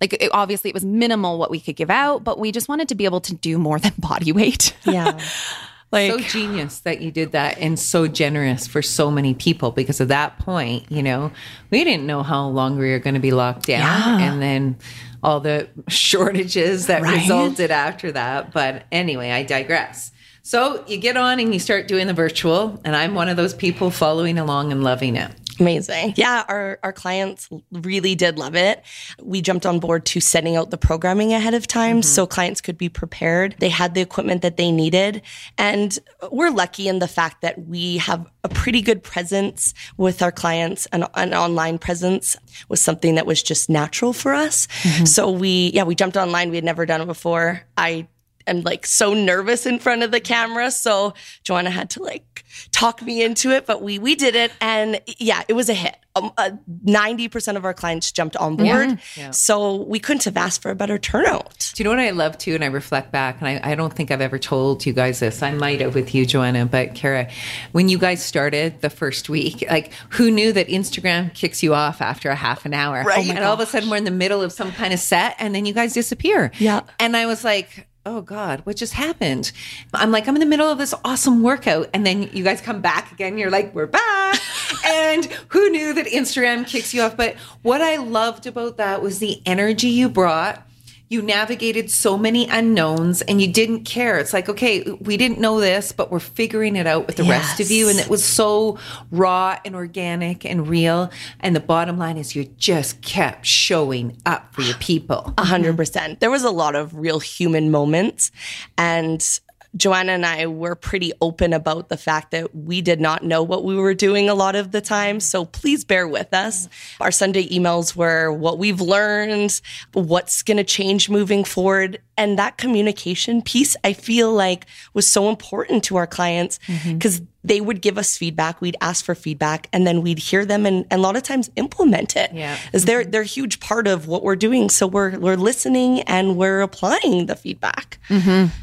[0.00, 2.88] Like it, obviously it was minimal what we could give out, but we just wanted
[2.88, 4.76] to be able to do more than body weight.
[4.84, 5.18] Yeah.
[5.92, 10.00] like so genius that you did that and so generous for so many people because
[10.00, 11.30] at that point, you know,
[11.70, 14.76] we didn't know how long we were going to be locked down and then
[15.22, 17.20] all the shortages that Right?
[17.20, 18.52] resulted after that.
[18.52, 20.10] But anyway, I digress.
[20.46, 23.54] So you get on and you start doing the virtual, and I'm one of those
[23.54, 25.30] people following along and loving it.
[25.58, 26.14] Amazing.
[26.16, 28.82] Yeah, our, our clients really did love it.
[29.22, 32.02] We jumped on board to setting out the programming ahead of time mm-hmm.
[32.02, 33.56] so clients could be prepared.
[33.58, 35.22] They had the equipment that they needed.
[35.56, 35.98] And
[36.30, 40.86] we're lucky in the fact that we have a pretty good presence with our clients.
[40.86, 42.36] An, an online presence
[42.68, 44.66] was something that was just natural for us.
[44.82, 45.04] Mm-hmm.
[45.06, 46.50] So we, yeah, we jumped online.
[46.50, 47.62] We had never done it before.
[47.78, 48.08] I
[48.46, 50.70] am like so nervous in front of the camera.
[50.70, 55.00] So Joanna had to like talk me into it, but we we did it, and
[55.18, 55.96] yeah, it was a hit.
[56.16, 56.50] Um, uh,
[56.84, 59.00] Ninety percent of our clients jumped on board,
[59.32, 61.72] so we couldn't have asked for a better turnout.
[61.74, 62.54] Do you know what I love too?
[62.54, 65.42] And I reflect back, and I, I don't think I've ever told you guys this.
[65.42, 67.28] I might have with you, Joanna, but Kara,
[67.72, 72.00] when you guys started the first week, like who knew that Instagram kicks you off
[72.00, 73.02] after a half an hour?
[73.02, 73.26] Right.
[73.26, 75.34] Oh and all of a sudden we're in the middle of some kind of set,
[75.40, 76.52] and then you guys disappear.
[76.58, 76.82] Yeah.
[77.00, 79.50] And I was like, oh God, what just happened?
[79.92, 81.88] I'm like, I'm in the middle of this awesome workout.
[81.94, 83.38] And then you guys come back again.
[83.38, 84.40] You're like, we're back.
[84.86, 87.16] and who knew that Instagram kicks you off?
[87.16, 90.66] But what I loved about that was the energy you brought.
[91.08, 94.18] You navigated so many unknowns and you didn't care.
[94.18, 97.60] It's like, okay, we didn't know this, but we're figuring it out with the rest
[97.60, 97.88] of you.
[97.88, 98.78] And it was so
[99.10, 101.10] raw and organic and real.
[101.40, 105.34] And the bottom line is you just kept showing up for your people.
[105.38, 106.20] A hundred percent.
[106.20, 108.30] There was a lot of real human moments,
[108.78, 109.40] and
[109.76, 113.64] Joanna and I were pretty open about the fact that we did not know what
[113.64, 115.18] we were doing a lot of the time.
[115.20, 116.68] So please bear with us.
[117.00, 119.60] Our Sunday emails were what we've learned,
[119.92, 122.00] what's going to change moving forward.
[122.16, 126.94] And that communication piece, I feel like was so important to our clients mm-hmm.
[126.94, 128.60] because they would give us feedback.
[128.60, 131.50] We'd ask for feedback and then we'd hear them and, and a lot of times
[131.56, 132.32] implement it.
[132.32, 132.56] Yeah.
[132.72, 133.10] They're, mm-hmm.
[133.10, 134.70] they're a huge part of what we're doing.
[134.70, 137.98] So we're, we're listening and we're applying the feedback.
[138.08, 138.54] Mm-hmm.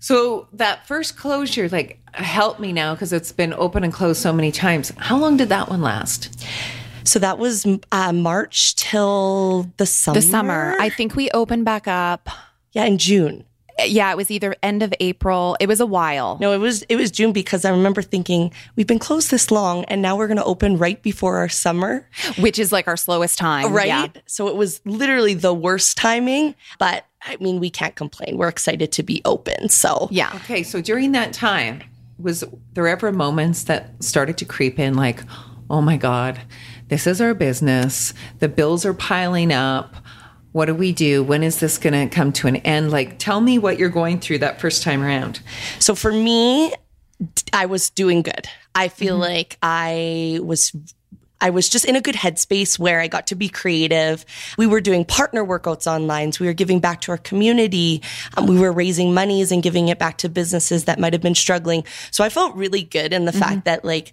[0.00, 4.32] So that first closure, like, help me now because it's been open and closed so
[4.32, 4.92] many times.
[4.98, 6.44] How long did that one last?
[7.04, 10.14] So that was uh, March till the summer.
[10.14, 10.76] The summer.
[10.78, 12.28] I think we opened back up.
[12.72, 13.44] yeah, in June.
[13.86, 15.56] Yeah, it was either end of April.
[15.60, 16.36] It was a while.
[16.40, 19.84] No, it was it was June because I remember thinking we've been closed this long
[19.84, 22.04] and now we're going to open right before our summer,
[22.38, 23.72] which is like our slowest time.
[23.72, 23.86] right?
[23.86, 24.08] Yeah.
[24.26, 28.36] So it was literally the worst timing, but I mean we can't complain.
[28.36, 29.68] We're excited to be open.
[29.68, 30.32] So Yeah.
[30.36, 31.82] Okay, so during that time,
[32.18, 35.22] was there ever moments that started to creep in like,
[35.70, 36.40] oh my God,
[36.88, 38.14] this is our business.
[38.40, 39.94] The bills are piling up.
[40.52, 41.22] What do we do?
[41.22, 42.90] When is this going to come to an end?
[42.90, 45.40] Like, tell me what you're going through that first time around.
[45.78, 46.72] So for me,
[47.52, 48.48] I was doing good.
[48.74, 49.32] I feel mm-hmm.
[49.32, 50.72] like I was
[51.40, 54.24] I was just in a good headspace where I got to be creative.
[54.56, 56.32] We were doing partner workouts online.
[56.32, 58.02] So we were giving back to our community.
[58.36, 61.34] Um, we were raising monies and giving it back to businesses that might have been
[61.34, 61.84] struggling.
[62.10, 64.12] So I felt really good in the fact that like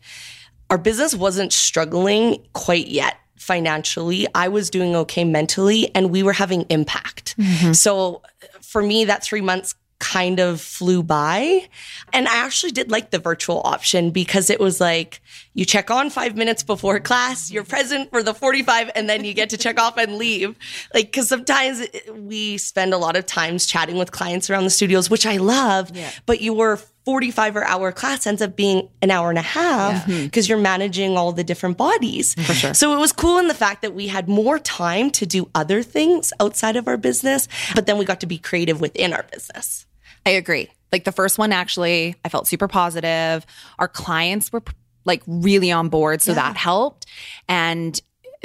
[0.70, 4.28] our business wasn't struggling quite yet financially.
[4.34, 7.36] I was doing okay mentally and we were having impact.
[7.74, 8.22] So
[8.62, 11.68] for me, that three months kind of flew by.
[12.12, 15.22] And I actually did like the virtual option because it was like
[15.56, 19.34] you check on five minutes before class, you're present for the 45, and then you
[19.34, 20.56] get to check off and leave.
[20.94, 21.82] Like, because sometimes
[22.14, 25.92] we spend a lot of times chatting with clients around the studios, which I love,
[26.26, 30.46] but your 45 or hour class ends up being an hour and a half because
[30.46, 30.50] mm-hmm.
[30.50, 32.34] you're managing all the different bodies.
[32.34, 32.74] For sure.
[32.74, 35.84] So it was cool in the fact that we had more time to do other
[35.84, 39.86] things outside of our business, but then we got to be creative within our business.
[40.26, 40.70] I agree.
[40.92, 43.46] Like the first one, actually, I felt super positive.
[43.80, 44.64] Our clients were
[45.06, 46.22] like really on board.
[46.22, 47.06] So that helped.
[47.48, 48.00] And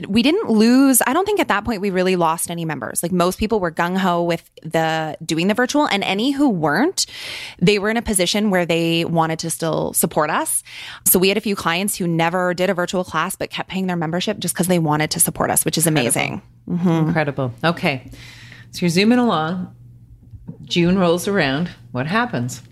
[0.08, 3.02] we didn't lose, I don't think at that point we really lost any members.
[3.02, 7.04] Like most people were gung ho with the doing the virtual, and any who weren't,
[7.58, 10.62] they were in a position where they wanted to still support us.
[11.06, 13.88] So we had a few clients who never did a virtual class but kept paying
[13.88, 16.40] their membership just because they wanted to support us, which is amazing.
[16.66, 16.88] Mm-hmm.
[16.88, 17.52] Incredible.
[17.62, 18.10] Okay.
[18.70, 19.74] So you're zooming along.
[20.64, 21.70] June rolls around.
[21.92, 22.62] What happens?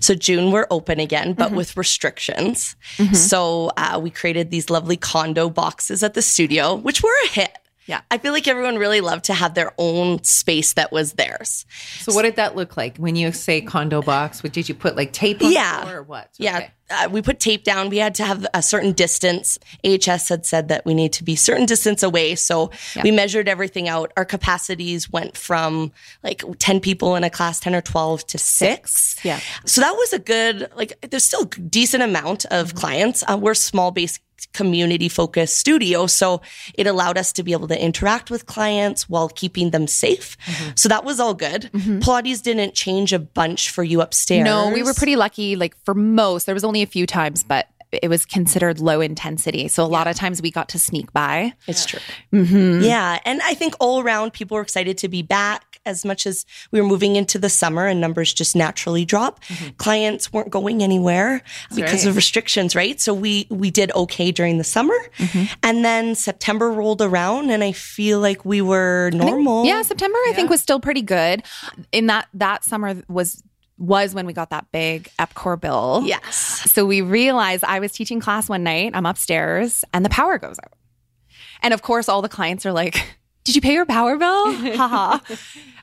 [0.00, 2.76] So June we're open again, but with restrictions.
[3.14, 7.58] So uh, we created these lovely condo boxes at the studio, which were a hit.
[7.86, 8.00] Yeah.
[8.10, 11.66] I feel like everyone really loved to have their own space that was theirs.
[11.98, 14.42] So what did that look like when you say condo box?
[14.42, 15.80] What did you put like tape on Yeah.
[15.80, 16.30] the floor or what?
[16.38, 16.56] Yeah.
[16.58, 16.70] Okay.
[16.90, 17.88] Uh, we put tape down.
[17.88, 19.58] We had to have a certain distance.
[19.84, 22.34] AHS had said that we need to be certain distance away.
[22.34, 22.70] So
[23.02, 24.12] we measured everything out.
[24.18, 25.92] Our capacities went from
[26.22, 29.16] like 10 people in a class, 10 or 12 to six.
[29.24, 29.40] Yeah.
[29.64, 33.24] So that was a good, like, there's still a decent amount of clients.
[33.26, 34.18] Uh, we're small base
[34.52, 36.06] community focused studio.
[36.06, 36.42] So
[36.74, 40.36] it allowed us to be able to interact with clients while keeping them safe.
[40.46, 40.70] Mm-hmm.
[40.76, 41.70] So that was all good.
[41.72, 41.98] Mm-hmm.
[41.98, 44.44] Pilates didn't change a bunch for you upstairs.
[44.44, 45.56] No, we were pretty lucky.
[45.56, 47.68] Like for most, there was only a few times, but
[48.02, 49.68] it was considered low intensity.
[49.68, 51.52] So a lot of times we got to sneak by.
[51.68, 52.00] It's true.
[52.32, 52.82] Mm-hmm.
[52.82, 53.20] Yeah.
[53.24, 56.80] And I think all around people were excited to be back as much as we
[56.80, 59.42] were moving into the summer and numbers just naturally drop.
[59.44, 59.76] Mm-hmm.
[59.76, 61.42] Clients weren't going anywhere
[61.74, 62.10] because right.
[62.10, 63.00] of restrictions, right?
[63.00, 64.96] So we, we did okay during the summer.
[65.18, 65.52] Mm-hmm.
[65.62, 69.64] And then September rolled around and I feel like we were normal.
[69.64, 71.42] Yeah, September I think was still pretty good.
[71.92, 73.42] In that that summer was
[73.78, 76.02] was when we got that big EPCOR bill.
[76.04, 76.36] Yes.
[76.70, 80.58] So we realized I was teaching class one night, I'm upstairs, and the power goes
[80.62, 80.72] out.
[81.62, 84.52] And of course, all the clients are like, Did you pay your power bill?
[84.76, 85.18] Haha.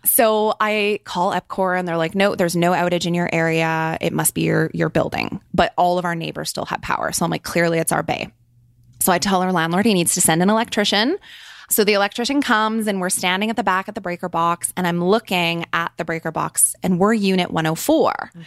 [0.04, 3.98] so I call EPCOR and they're like, No, there's no outage in your area.
[4.02, 5.42] It must be your your building.
[5.54, 7.12] But all of our neighbors still have power.
[7.12, 8.32] So I'm like, clearly it's our bay.
[9.00, 11.18] So I tell our landlord he needs to send an electrician.
[11.70, 14.86] So the electrician comes and we're standing at the back of the breaker box and
[14.86, 18.12] I'm looking at the breaker box and we're unit 104.
[18.12, 18.42] Mm-hmm.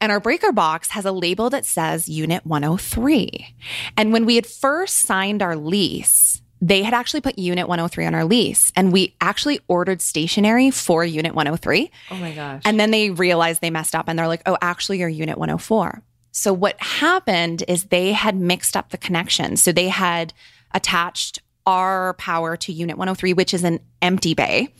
[0.00, 3.54] And our breaker box has a label that says unit 103.
[3.96, 8.14] And when we had first signed our lease, they had actually put unit 103 on
[8.14, 11.90] our lease and we actually ordered stationery for unit 103.
[12.10, 12.62] Oh my gosh.
[12.64, 16.02] And then they realized they messed up and they're like, oh, actually, you're unit 104.
[16.32, 19.62] So what happened is they had mixed up the connections.
[19.62, 20.32] So they had
[20.72, 24.72] attached our power to unit 103, which is an empty bay.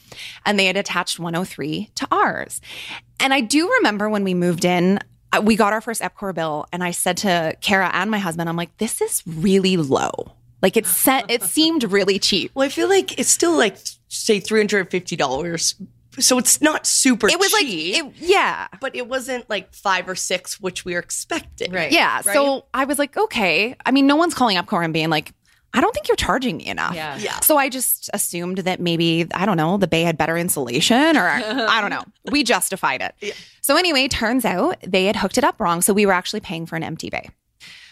[0.47, 2.61] And they had attached 103 to ours.
[3.21, 4.99] And I do remember when we moved in,
[5.33, 8.49] uh, we got our first EPCOR bill, and I said to Kara and my husband,
[8.49, 10.33] I'm like, this is really low.
[10.63, 12.51] Like it set, it seemed really cheap.
[12.55, 13.77] Well, I feel like it's still like
[14.09, 15.75] say three hundred and fifty dollars.
[16.19, 17.29] So it's not super.
[17.29, 20.95] It was cheap, like, it, yeah, but it wasn't like five or six, which we
[20.95, 21.71] were expecting.
[21.71, 21.93] Right.
[21.93, 22.23] yeah.
[22.23, 23.77] So I was like, okay.
[23.87, 25.33] I mean, no one's calling EPCOR and being like,
[25.75, 26.95] I don't think you're charging me enough.
[26.95, 27.17] Yeah.
[27.19, 27.39] Yeah.
[27.41, 31.29] So I just assumed that maybe, I don't know, the bay had better insulation or
[31.29, 32.05] I don't know.
[32.33, 33.15] We justified it.
[33.21, 33.35] Yeah.
[33.61, 35.83] So anyway, turns out they had hooked it up wrong.
[35.83, 37.29] So we were actually paying for an empty bay.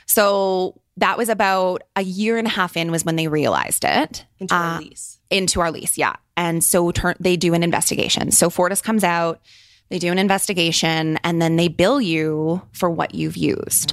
[0.06, 4.24] So that was about a year and a half in was when they realized it
[4.40, 5.18] Into our Uh, lease.
[5.30, 5.98] into our lease.
[5.98, 6.14] Yeah.
[6.36, 8.30] And so turn, they do an investigation.
[8.30, 9.40] So Fortis comes out,
[9.88, 13.92] they do an investigation, and then they bill you for what you've used.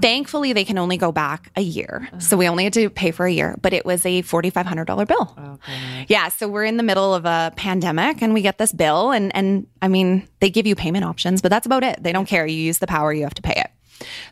[0.00, 2.08] Thankfully, they can only go back a year.
[2.18, 5.36] So we only had to pay for a year, but it was a $4,500 bill.
[5.38, 6.06] Okay.
[6.08, 6.28] Yeah.
[6.28, 9.10] So we're in the middle of a pandemic and we get this bill.
[9.12, 12.02] And, and I mean, they give you payment options, but that's about it.
[12.02, 12.46] They don't care.
[12.46, 13.70] You use the power, you have to pay it.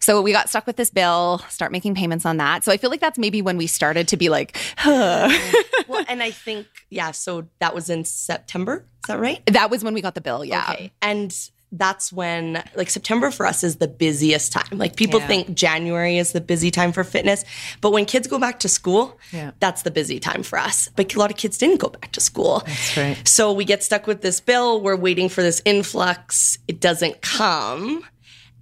[0.01, 2.65] So we got stuck with this bill, start making payments on that.
[2.65, 5.29] So I feel like that's maybe when we started to be like, huh.
[5.89, 7.11] well, and I think yeah.
[7.13, 8.87] So that was in September.
[9.05, 9.45] Is that right?
[9.47, 10.45] that was when we got the bill.
[10.45, 10.67] Yeah.
[10.73, 10.93] Okay.
[11.03, 11.37] And
[11.75, 14.67] that's when like September for us is the busiest time.
[14.79, 15.27] Like people Yeah.
[15.27, 17.47] think January is the busy time for fitness,
[17.81, 19.53] but when kids go back to school, Yeah.
[19.59, 20.91] that's the busy time for us.
[20.97, 22.63] But a lot of kids didn't go back to school.
[22.67, 23.27] That's right.
[23.27, 24.83] So we get stuck with this bill.
[24.83, 26.59] We're waiting for this influx.
[26.69, 28.05] It doesn't come.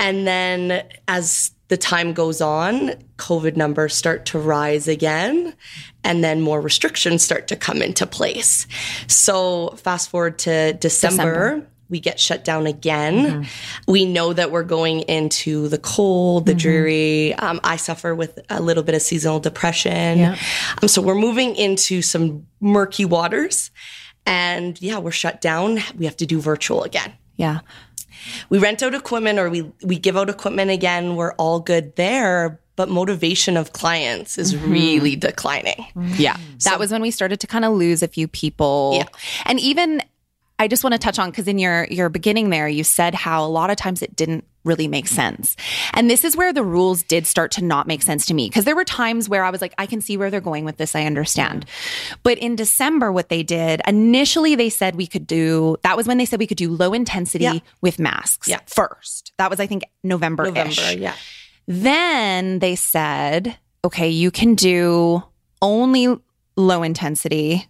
[0.00, 5.54] And then as the time goes on, COVID numbers start to rise again.
[6.02, 8.66] And then more restrictions start to come into place.
[9.06, 11.50] So fast forward to December.
[11.50, 11.66] December.
[11.90, 13.48] We get shut down again.
[13.88, 17.34] We know that we're going into the cold, the dreary.
[17.34, 20.18] Um, I suffer with a little bit of seasonal depression.
[20.18, 20.36] Yeah.
[20.80, 23.72] Um, so we're moving into some murky waters.
[24.24, 25.80] And yeah, we're shut down.
[25.96, 27.12] We have to do virtual again.
[27.34, 27.60] Yeah.
[28.48, 31.16] We rent out equipment or we, we give out equipment again.
[31.16, 32.60] We're all good there.
[32.76, 34.72] But motivation of clients is mm-hmm.
[34.72, 35.84] really declining.
[36.16, 36.38] Yeah.
[36.64, 38.92] that was when we started to kind of lose a few people.
[38.94, 39.04] Yeah.
[39.44, 40.02] And even
[40.60, 43.44] I just want to touch on because in your your beginning there, you said how
[43.44, 45.56] a lot of times it didn't really make sense.
[45.94, 48.64] And this is where the rules did start to not make sense to me because
[48.66, 50.94] there were times where I was like, I can see where they're going with this.
[50.94, 51.64] I understand.
[52.22, 56.18] But in December, what they did initially, they said we could do that was when
[56.18, 57.58] they said we could do low intensity Yeah.
[57.80, 58.58] with masks Yeah.
[58.66, 59.32] first.
[59.38, 61.14] That was, I think, November November, yeah.
[61.66, 65.22] then they said, okay, you can do
[65.62, 66.14] only
[66.56, 67.66] low intensity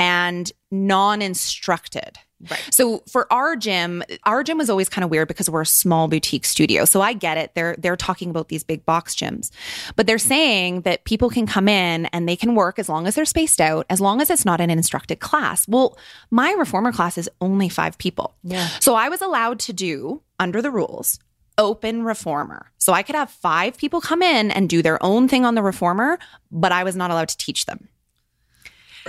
[0.00, 2.18] and non instructed.
[2.48, 2.68] Right.
[2.70, 6.06] So for our gym, our gym was always kind of weird because we're a small
[6.06, 6.84] boutique studio.
[6.84, 7.52] So I get it.
[7.54, 9.50] They're they're talking about these big box gyms.
[9.96, 13.16] But they're saying that people can come in and they can work as long as
[13.16, 15.66] they're spaced out, as long as it's not an instructed class.
[15.66, 15.98] Well,
[16.30, 18.36] my reformer class is only 5 people.
[18.44, 18.68] Yeah.
[18.78, 21.18] So I was allowed to do under the rules
[21.58, 22.70] open reformer.
[22.78, 25.62] So I could have 5 people come in and do their own thing on the
[25.62, 26.20] reformer,
[26.52, 27.88] but I was not allowed to teach them.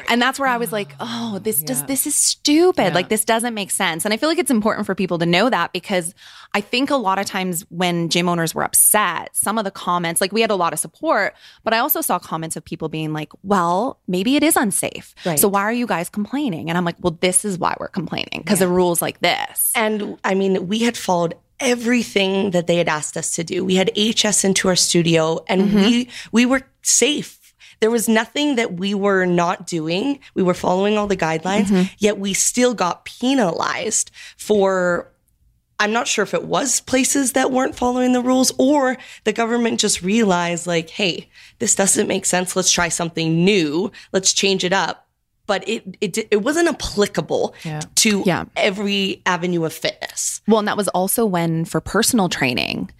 [0.07, 0.75] And that's where I was ah.
[0.75, 2.83] like, oh, this does this is stupid.
[2.83, 2.93] Yeah.
[2.93, 4.05] Like this doesn't make sense.
[4.05, 6.13] And I feel like it's important for people to know that because
[6.53, 10.21] I think a lot of times when gym owners were upset, some of the comments,
[10.21, 13.13] like we had a lot of support, but I also saw comments of people being
[13.13, 15.13] like, well, maybe it is unsafe.
[15.25, 15.39] Right.
[15.39, 16.69] So why are you guys complaining?
[16.69, 19.71] And I'm like, well, this is why we're complaining because the rules like this.
[19.75, 23.65] And I mean, we had followed everything that they had asked us to do.
[23.65, 25.77] We had AHS into our studio and mm-hmm.
[25.77, 27.38] we we were safe.
[27.79, 30.19] There was nothing that we were not doing.
[30.33, 31.93] We were following all the guidelines, mm-hmm.
[31.97, 35.11] yet we still got penalized for
[35.81, 39.79] I'm not sure if it was places that weren't following the rules or the government
[39.79, 42.53] just realized like, hey, this doesn't make sense.
[42.53, 43.89] Let's try something new.
[44.11, 45.07] Let's change it up.
[45.49, 47.81] But it it it wasn't applicable Yeah.
[47.95, 48.45] to Yeah.
[48.55, 50.41] every avenue of fitness.
[50.47, 52.91] Well, and that was also when for personal training,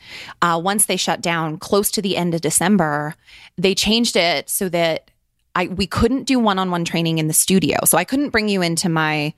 [0.42, 3.14] uh, once they shut down close to the end of December,
[3.58, 5.12] they changed it so that
[5.56, 7.78] I we couldn't do one-on-one training in the studio.
[7.86, 9.34] So I couldn't bring you into my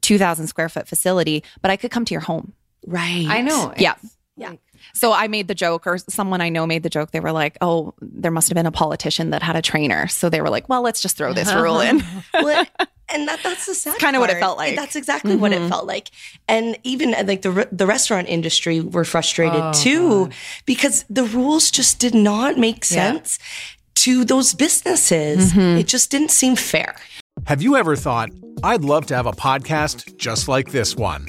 [0.00, 2.52] 2,000 square foot facility, but I could come to your home.
[2.86, 3.26] Right.
[3.28, 3.72] I know.
[3.78, 3.94] Yeah.
[4.36, 4.54] Yeah.
[4.94, 7.12] So I made the joke, or someone I know made the joke.
[7.12, 10.28] They were like, "Oh, there must have been a politician that had a trainer." So
[10.28, 12.02] they were like, "Well, let's just throw this rule in."
[12.34, 12.66] Well,
[13.08, 14.74] and that, that's the sad kinda what it felt like.
[14.74, 16.10] That's exactly what it felt like.
[16.48, 20.30] And even uh, like the re- the restaurant industry were frustrated Oh, too
[20.66, 23.12] because the rules just did not make Yeah.
[23.12, 23.38] sense
[23.96, 25.52] to those businesses.
[25.52, 25.78] Mm-hmm.
[25.78, 26.96] It just didn't seem fair.
[27.46, 28.30] Have you ever thought,
[28.64, 31.28] I'd love to have a podcast just like this one?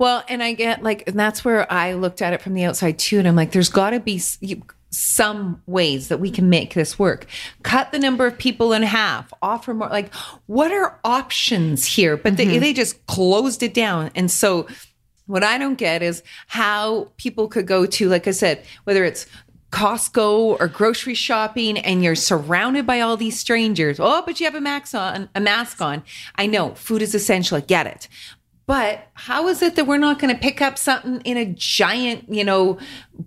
[0.00, 2.98] Well, and I get like, and that's where I looked at it from the outside
[2.98, 3.18] too.
[3.18, 4.18] And I'm like, there's got to be
[4.88, 7.26] some ways that we can make this work.
[7.64, 9.90] Cut the number of people in half, offer more.
[9.90, 10.14] Like,
[10.46, 12.16] what are options here?
[12.16, 12.60] But they, mm-hmm.
[12.60, 14.10] they just closed it down.
[14.14, 14.66] And so,
[15.26, 19.26] what I don't get is how people could go to, like I said, whether it's
[19.70, 24.00] Costco or grocery shopping and you're surrounded by all these strangers.
[24.00, 26.02] Oh, but you have a mask on, a mask on.
[26.36, 27.58] I know food is essential.
[27.58, 28.08] I get it.
[28.66, 32.32] But how is it that we're not going to pick up something in a giant,
[32.32, 32.78] you know,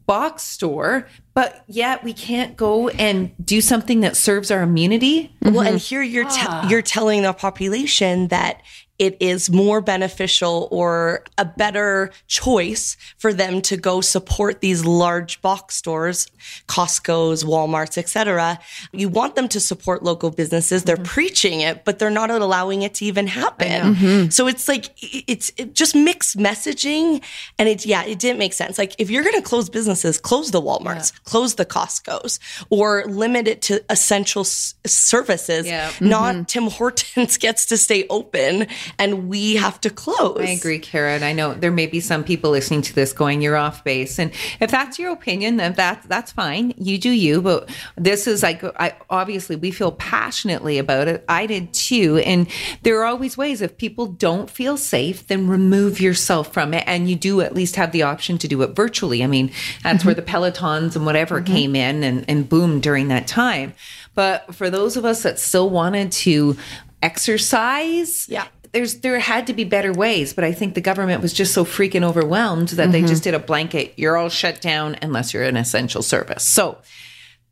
[0.05, 5.35] box store, but yet we can't go and do something that serves our immunity?
[5.41, 6.69] Well, and here you're te- Ah.
[6.69, 8.61] you're telling the population that
[8.99, 15.41] it is more beneficial or a better choice for them to go support these large
[15.41, 16.27] box stores,
[16.67, 18.59] Costco's, Walmart's, etc.
[18.91, 20.83] You want them to support local businesses.
[20.83, 21.05] They're mm-hmm.
[21.05, 23.95] preaching it, but they're not allowing it to even happen.
[23.95, 24.29] Mm-hmm.
[24.29, 27.23] So it's like it's it just mixed messaging,
[27.57, 28.77] and it yeah, it didn't make sense.
[28.77, 32.39] Like if you're going to close businesses, close the Walmarts, close the Costco's,
[32.69, 35.65] or limit it to essential s- services.
[35.65, 35.91] Yeah.
[35.99, 36.43] Not mm-hmm.
[36.43, 38.67] Tim Hortons gets to stay open
[38.99, 40.39] and we have to close.
[40.39, 41.23] I agree, Karen.
[41.23, 44.31] I know there may be some people listening to this going, "You're off base." And
[44.59, 46.73] if that's your opinion, then that that's fine.
[46.77, 47.41] You do you.
[47.41, 51.23] But this is like, I obviously we feel passionately about it.
[51.27, 52.17] I did too.
[52.25, 52.47] And
[52.83, 53.61] there are always ways.
[53.61, 57.75] If people don't feel safe, then remove yourself from it, and you do at least
[57.75, 59.23] have the option to do it virtually.
[59.23, 59.51] I mean,
[59.83, 60.25] that's where mm-hmm.
[60.25, 61.53] the pelotons and whatever mm-hmm.
[61.53, 63.73] came in and, and boomed during that time.
[64.15, 66.55] But for those of us that still wanted to
[67.01, 68.47] exercise, Yeah.
[68.73, 71.63] There's there had to be better ways, but I think the government was just so
[71.63, 73.07] freaking overwhelmed that they mm-hmm.
[73.07, 73.93] just did a blanket.
[73.97, 76.43] You're all shut down unless you're an essential service.
[76.43, 76.79] So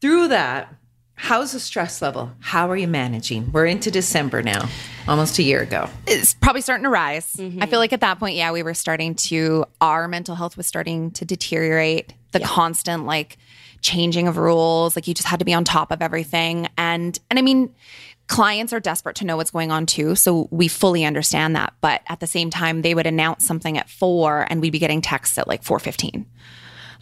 [0.02, 0.74] through that,
[1.14, 2.32] how's the stress level?
[2.40, 3.52] How are you managing?
[3.52, 4.68] We're into December now,
[5.08, 5.88] almost a year ago.
[6.08, 7.36] it's probably starting to rise.
[7.36, 7.76] I feel mm-hmm.
[7.76, 11.26] like at that point, yeah, we were starting to, our mental health was starting to
[11.26, 12.14] deteriorate.
[12.32, 13.38] The constant like
[13.82, 16.68] changing of rules, like you just had to be on top of everything.
[16.78, 17.76] And, and I mean,
[18.32, 20.16] clients are desperate to know what's going on too.
[20.16, 21.74] So we fully understand that.
[21.82, 25.02] But at the same time, they would announce something at four and we'd be getting
[25.02, 26.26] texts at like 415.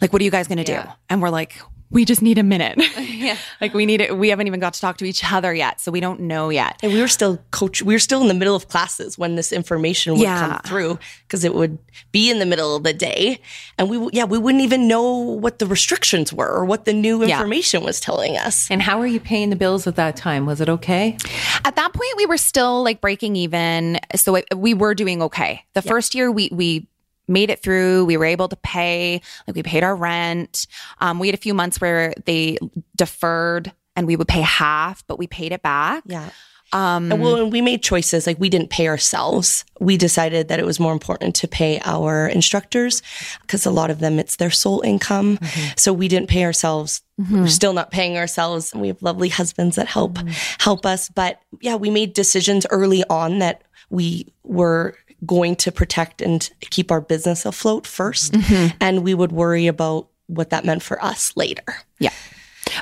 [0.00, 0.80] Like, what are you guys going to do?
[1.08, 1.56] And we're like,
[1.90, 2.78] we just need a minute.
[3.00, 3.36] yeah.
[3.60, 4.16] Like we need it.
[4.16, 5.80] We haven't even got to talk to each other yet.
[5.80, 6.78] So we don't know yet.
[6.82, 7.82] And we were still coach.
[7.82, 10.38] We were still in the middle of classes when this information would Yeah.
[10.40, 11.78] come through because it would
[12.12, 13.40] be in the middle of the day,
[13.78, 17.24] and we yeah we wouldn't even know what the restrictions were or what the new
[17.24, 17.36] Yeah.
[17.38, 18.70] information was telling us.
[18.70, 20.46] And how are you paying the bills at that time?
[20.46, 21.16] Was it okay?
[21.64, 23.98] At that point, we were still like breaking even.
[24.14, 25.64] So it, we were doing okay.
[25.74, 26.86] The first year, we, we,
[27.30, 30.66] made it through we were able to pay like we paid our rent
[31.00, 32.58] um, we had a few months where they
[32.96, 36.30] deferred and we would pay half but we paid it back Yeah.
[36.72, 39.64] Um, and well, and we made choices like we didn't pay ourselves.
[39.80, 43.02] We decided that it was more important to pay our instructors
[43.40, 45.40] because a lot of them it's their sole income.
[45.76, 47.02] So we didn't pay ourselves.
[47.28, 48.72] We're still not paying ourselves.
[48.72, 50.18] We have lovely husbands that help
[50.58, 51.08] help us.
[51.08, 56.90] But yeah, we made decisions early on that we were going to protect and keep
[56.90, 58.76] our business afloat 1st mm-hmm.
[58.80, 61.64] and we would worry about what that meant for us later.
[61.98, 62.12] yeah.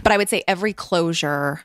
[0.02, 1.64] But i would say every closure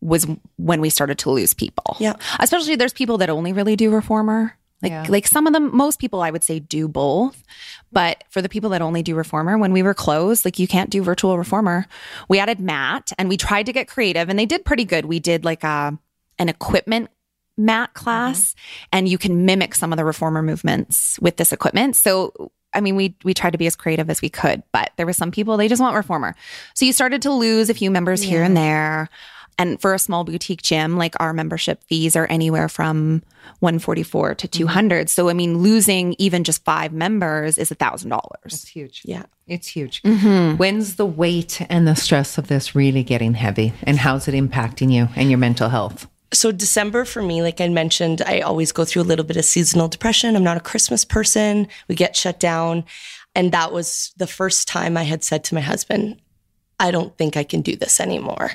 [0.00, 1.96] was when we started to lose people.
[2.00, 2.16] Yeah.
[2.40, 4.56] especially there's people that only really do reformer.
[4.82, 5.06] Like Yeah.
[5.08, 7.42] like some of them most people i would say do both.
[7.92, 10.90] But for the people that only do reformer when we were closed like you can't
[10.90, 11.86] do virtual reformer.
[12.28, 15.04] We added mat and we tried to get creative and they did pretty good.
[15.06, 15.96] We did like a
[16.38, 17.10] an equipment
[17.56, 18.04] mat uh-huh.
[18.04, 18.54] class
[18.92, 22.96] and you can mimic some of the reformer movements with this equipment so I mean,
[22.96, 25.56] we we tried to be as creative as we could, but there were some people
[25.56, 26.34] they just want reformer.
[26.74, 29.08] So you started to lose a few members here and there.
[29.58, 33.22] And for a small boutique gym, like our membership fees are anywhere from
[33.60, 34.58] 144 to mm-hmm.
[34.58, 35.10] 200.
[35.10, 38.46] So I mean, losing even just five members is a thousand dollars.
[38.46, 39.02] It's huge.
[39.04, 39.24] Yeah.
[39.46, 40.02] It's huge.
[40.02, 40.56] Mm-hmm.
[40.56, 43.74] When's the weight and the stress of this really getting heavy?
[43.82, 46.06] And how's it impacting you and your mental health?
[46.32, 49.44] So December for me, like I mentioned, I always go through a little bit of
[49.44, 50.34] seasonal depression.
[50.34, 51.68] I'm not a Christmas person.
[51.88, 52.84] We get shut down.
[53.34, 56.20] And that was the first time I had said to my husband,
[56.80, 58.52] I don't think I can do this anymore.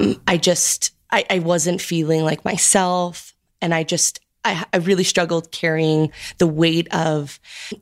[0.00, 3.34] Um, I just, I, I wasn't feeling like myself.
[3.60, 7.40] And I just, I, I really struggled carrying the weight of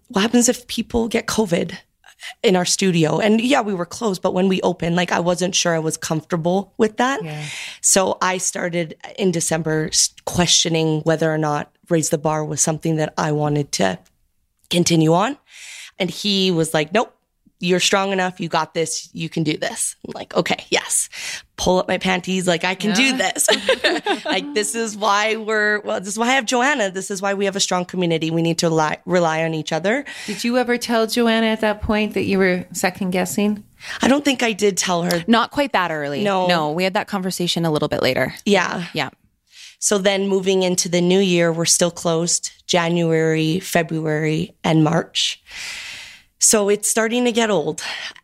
[0.08, 1.76] what happens if people get COVID
[2.42, 3.18] in our studio.
[3.18, 5.96] And yeah, we were closed, but when we opened, like I wasn't sure I was
[5.96, 7.22] comfortable with that.
[7.22, 7.44] Yeah.
[7.80, 9.90] So I started in December
[10.24, 13.98] questioning whether or not Raise the Bar was something that I wanted to
[14.70, 15.36] continue on.
[15.98, 17.14] And he was like, nope,
[17.64, 18.40] you're strong enough.
[18.40, 19.08] You got this.
[19.12, 19.96] You can do this.
[20.06, 21.08] I'm like, okay, yes.
[21.56, 22.46] Pull up my panties.
[22.46, 22.96] Like, I can yeah.
[22.96, 24.24] do this.
[24.24, 26.90] like, this is why we're, well, this is why I have Joanna.
[26.90, 28.30] This is why we have a strong community.
[28.30, 30.04] We need to rely, rely on each other.
[30.26, 33.64] Did you ever tell Joanna at that point that you were second guessing?
[34.02, 35.24] I don't think I did tell her.
[35.26, 36.22] Not quite that early.
[36.22, 36.46] No.
[36.46, 38.34] No, we had that conversation a little bit later.
[38.44, 38.86] Yeah.
[38.92, 39.10] Yeah.
[39.78, 45.42] So then moving into the new year, we're still closed January, February, and March.
[46.44, 47.80] So it's starting to get old.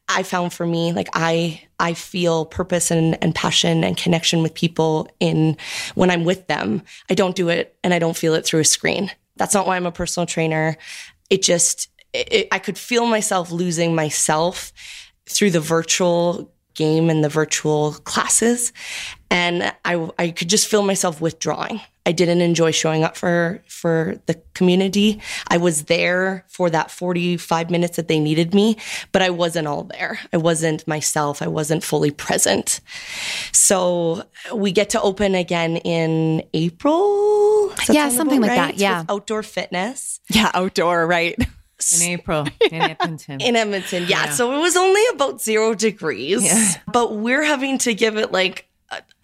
[0.07, 4.53] I found for me, like I, I feel purpose and, and passion and connection with
[4.53, 5.57] people in
[5.95, 6.83] when I'm with them.
[7.09, 9.11] I don't do it and I don't feel it through a screen.
[9.37, 10.77] That's not why I'm a personal trainer.
[11.31, 14.75] It just, it, I could feel myself losing myself
[15.25, 18.75] through the virtual game and the virtual classes.
[19.31, 21.81] And I, I could just feel myself withdrawing.
[22.07, 25.21] I didn't enjoy showing up for for the community.
[25.49, 28.79] I was there for that 45 minutes that they needed me,
[29.13, 30.19] but I wasn't all there.
[30.33, 31.43] I wasn't myself.
[31.43, 32.81] I wasn't fully present.
[33.53, 34.25] So
[34.55, 37.73] we get to open again in April.
[37.89, 38.57] Yeah, something like right?
[38.57, 38.77] that.
[38.79, 39.03] Yeah.
[39.03, 40.21] With outdoor fitness.
[40.31, 41.37] Yeah, outdoor, right.
[41.97, 43.41] In April in Edmonton.
[43.41, 44.27] in Edmonton, yeah.
[44.27, 44.31] yeah.
[44.33, 46.75] So it was only about zero degrees, yeah.
[46.87, 48.70] but we're having to give it like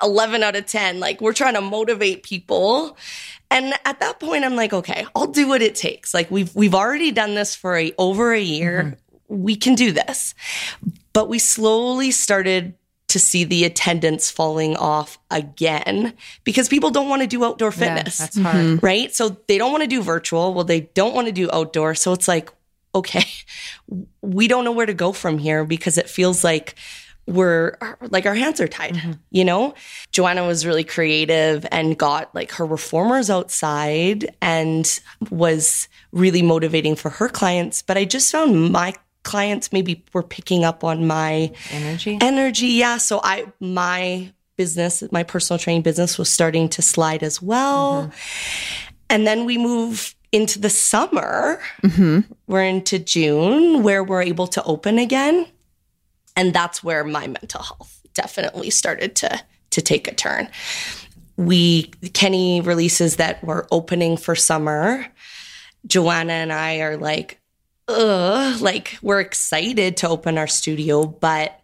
[0.02, 1.00] 11 out of 10.
[1.00, 2.96] Like we're trying to motivate people.
[3.50, 6.12] And at that point, I'm like, okay, I'll do what it takes.
[6.12, 8.96] Like we've, we've already done this for a, over a year.
[9.28, 9.42] Mm-hmm.
[9.42, 10.34] We can do this.
[11.12, 12.74] But we slowly started
[13.08, 16.12] to see the attendance falling off again
[16.44, 18.18] because people don't want to do outdoor fitness.
[18.18, 18.56] Yeah, that's hard.
[18.56, 18.84] Mm-hmm.
[18.86, 19.14] Right.
[19.14, 20.52] So they don't want to do virtual.
[20.54, 21.94] Well, they don't want to do outdoor.
[21.94, 22.50] So it's like,
[22.94, 23.24] okay,
[24.22, 26.74] we don't know where to go from here because it feels like
[27.26, 27.76] we're
[28.10, 29.12] like our hands are tied, mm-hmm.
[29.30, 29.74] you know?
[30.12, 35.00] Joanna was really creative and got like her reformers outside and
[35.30, 37.82] was really motivating for her clients.
[37.82, 42.18] But I just found my clients maybe were picking up on my energy.
[42.20, 42.96] Energy, yeah.
[42.98, 48.04] So I my business, my personal training business was starting to slide as well.
[48.04, 48.92] Mm-hmm.
[49.10, 51.60] And then we move into the summer.
[51.82, 52.32] Mm-hmm.
[52.46, 55.46] We're into June where we're able to open again.
[56.36, 60.48] And that's where my mental health definitely started to to take a turn.
[61.36, 61.84] We
[62.14, 65.06] Kenney releases that we're opening for summer.
[65.86, 67.40] Joanna and I are like,
[67.88, 71.60] ugh, like we're excited to open our studio, but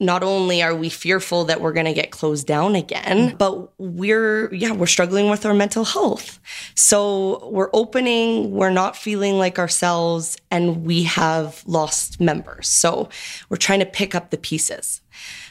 [0.00, 4.52] not only are we fearful that we're going to get closed down again, but we're,
[4.54, 6.38] yeah, we're struggling with our mental health.
[6.76, 12.68] So we're opening, we're not feeling like ourselves, and we have lost members.
[12.68, 13.08] So
[13.48, 15.00] we're trying to pick up the pieces.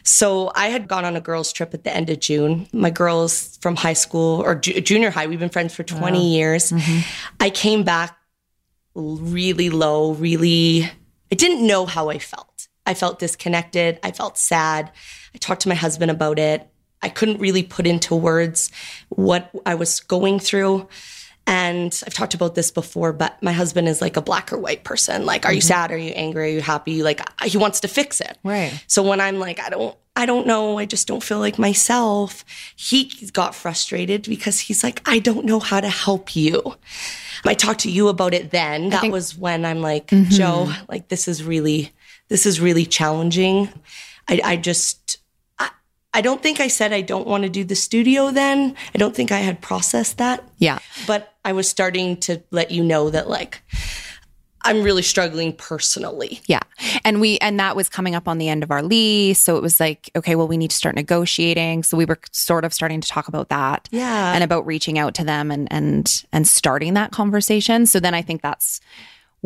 [0.03, 2.67] So I had gone on a girls' trip at the end of June.
[2.71, 6.23] My girls from high school or ju- junior high, we've been friends for 20 wow.
[6.23, 6.71] years.
[6.71, 6.99] Mm-hmm.
[7.41, 8.17] I came back
[8.95, 10.89] really low, really,
[11.31, 12.56] I didn't know how I felt.
[12.87, 13.99] I felt disconnected.
[14.01, 14.91] I felt sad.
[15.35, 16.67] I talked to my husband about it.
[17.01, 18.71] I couldn't really put into words
[19.09, 20.87] what I was going through.
[21.45, 24.83] And I've talked about this before, but my husband is like a black or white
[24.83, 25.25] person.
[25.25, 25.55] Like, are mm-hmm.
[25.55, 25.91] you sad?
[25.91, 26.43] Are you angry?
[26.45, 27.03] Are you happy?
[27.03, 28.37] Like, he wants to fix it.
[28.43, 28.83] Right.
[28.87, 30.77] So when I'm like, I don't, I don't know.
[30.77, 32.43] I just don't feel like myself.
[32.75, 36.75] He got frustrated because he's like, I don't know how to help you.
[37.45, 38.89] I talked to you about it then.
[38.89, 40.31] That think- was when I'm like, mm-hmm.
[40.31, 41.93] Joe, like, this is really
[42.29, 43.69] this is really challenging.
[44.27, 45.19] I, I just,
[45.59, 45.69] I,
[46.13, 48.75] I don't think I said I don't want to do the studio then.
[48.93, 50.43] I don't think I had processed that.
[50.57, 50.79] Yeah.
[51.05, 53.61] But I was starting to let you know that, like,
[54.63, 56.41] I'm really struggling personally.
[56.47, 56.59] Yeah.
[57.05, 59.61] And we and that was coming up on the end of our lease, so it
[59.61, 61.83] was like, okay, well we need to start negotiating.
[61.83, 63.87] So we were sort of starting to talk about that.
[63.91, 64.33] Yeah.
[64.33, 67.85] And about reaching out to them and and and starting that conversation.
[67.85, 68.81] So then I think that's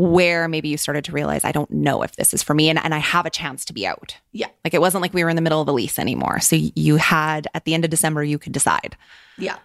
[0.02, 2.84] where maybe you started to realize I don't know if this is for me and,
[2.84, 4.18] and I have a chance to be out.
[4.32, 4.48] Yeah.
[4.66, 6.40] Like it wasn't like we were in the middle of a lease anymore.
[6.40, 8.98] So you had at the end of December you could decide.
[9.38, 9.58] Yeah.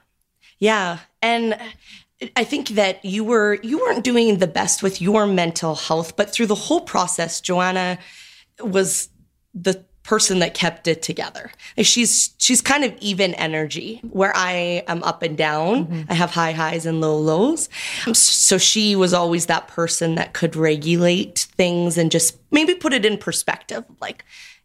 [0.59, 0.99] Yeah.
[1.23, 1.59] And
[2.37, 6.31] I think that you were you weren't doing the best with your mental health, but
[6.31, 7.99] through the whole process, Joanna
[8.61, 9.09] was
[9.55, 11.51] the person that kept it together.
[11.77, 15.87] Like she's she's kind of even energy where I am up and down.
[15.87, 16.03] Mm-hmm.
[16.11, 17.69] I have high highs and low lows.
[18.15, 23.05] So she was always that person that could regulate things and just maybe put it
[23.05, 23.85] in perspective.
[24.01, 24.25] Like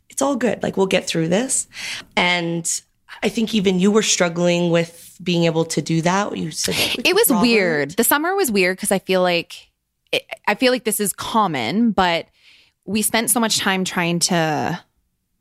[0.10, 0.62] it's all good.
[0.62, 1.68] Like we'll get through this.
[2.16, 2.82] And
[3.24, 6.38] I think even you were struggling with being able to do that.
[6.38, 7.42] You said it was Robert.
[7.42, 7.89] weird.
[7.92, 9.72] The summer was weird because I feel like
[10.12, 12.28] it, I feel like this is common, but
[12.86, 14.84] we spent so much time trying to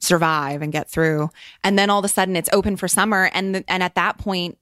[0.01, 1.31] survive and get through,
[1.63, 4.59] and then all of a sudden it's open for summer, and and at that point,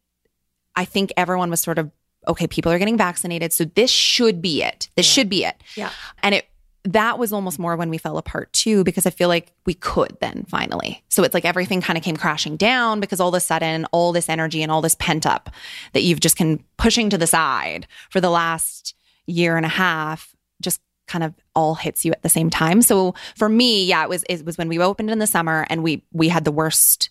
[0.77, 1.91] I think everyone was sort of
[2.27, 2.47] okay.
[2.47, 4.89] People are getting vaccinated, so this should be it.
[4.97, 5.13] This yeah.
[5.13, 5.63] should be it.
[5.77, 5.91] Yeah,
[6.23, 6.49] and it
[6.85, 10.17] that was almost more when we fell apart too, because I feel like we could
[10.21, 11.03] then finally.
[11.09, 14.13] So it's like everything kind of came crashing down because all of a sudden, all
[14.13, 15.51] this energy and all this pent up
[15.93, 18.95] that you've just been pushing to the side for the last
[19.27, 20.35] year and a half
[21.09, 22.83] kind of all hits you at the same time.
[22.83, 25.83] So for me, yeah, it was it was when we opened in the summer and
[25.83, 27.11] we we had the worst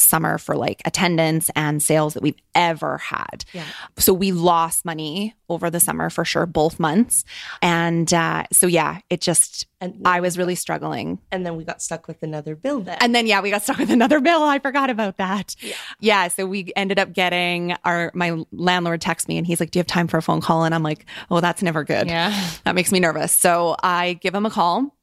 [0.00, 3.44] summer for like attendance and sales that we've ever had.
[3.52, 3.64] Yeah.
[3.98, 7.24] So we lost money over the summer for sure, both months.
[7.60, 11.18] And uh, so, yeah, it just, and I was really struggling.
[11.32, 12.98] And then we got stuck with another bill then.
[13.00, 14.42] And then, yeah, we got stuck with another bill.
[14.42, 15.56] I forgot about that.
[15.60, 15.74] Yeah.
[16.00, 16.28] yeah.
[16.28, 19.80] So we ended up getting our, my landlord text me and he's like, Do you
[19.80, 20.64] have time for a phone call?
[20.64, 22.06] And I'm like, Oh, that's never good.
[22.06, 22.48] Yeah.
[22.64, 23.32] That makes me nervous.
[23.32, 24.94] So I give him a call.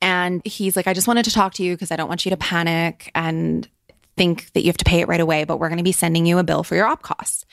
[0.00, 2.30] And he's like, I just wanted to talk to you because I don't want you
[2.30, 3.10] to panic.
[3.14, 3.66] And
[4.16, 6.26] think that you have to pay it right away, but we're going to be sending
[6.26, 7.44] you a bill for your op costs.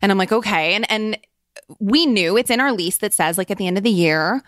[0.00, 0.74] And I'm like, okay.
[0.74, 1.18] And, and
[1.78, 4.42] we knew it's in our lease that says like at the end of the year,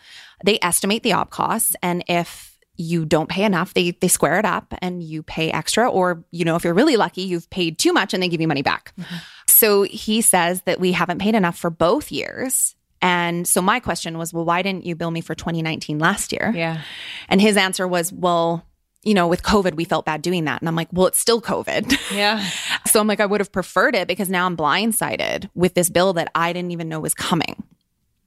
[0.45, 1.75] they estimate the op costs.
[1.83, 5.89] And if you don't pay enough, they, they square it up and you pay extra.
[5.91, 8.49] Or, you know, if you're really lucky, you've paid too much and they give you
[8.49, 8.95] money back.
[8.99, 9.17] Mm-hmm.
[9.47, 12.75] So he says that we haven't paid enough for both years.
[13.03, 16.53] And so my question was, well, why didn't you bill me for 2019 last year?
[16.55, 16.83] Yeah.
[17.29, 18.65] And his answer was, well,
[19.03, 20.61] you know, with COVID, we felt bad doing that.
[20.61, 21.99] And I'm like, well, it's still COVID.
[22.15, 22.45] Yeah.
[22.87, 26.13] so I'm like, I would have preferred it because now I'm blindsided with this bill
[26.15, 27.63] that I didn't even know was coming.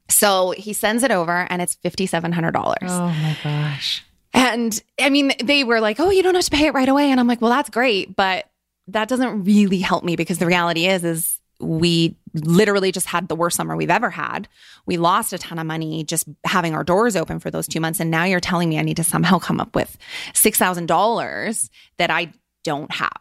[0.09, 2.77] So he sends it over and it's $5,700.
[2.81, 4.03] Oh my gosh.
[4.33, 7.11] And I mean, they were like, oh, you don't have to pay it right away.
[7.11, 8.15] And I'm like, well, that's great.
[8.15, 8.49] But
[8.87, 13.35] that doesn't really help me because the reality is, is we literally just had the
[13.35, 14.47] worst summer we've ever had.
[14.85, 17.99] We lost a ton of money just having our doors open for those two months.
[17.99, 19.97] And now you're telling me I need to somehow come up with
[20.33, 22.33] $6,000 that I
[22.63, 23.11] don't have.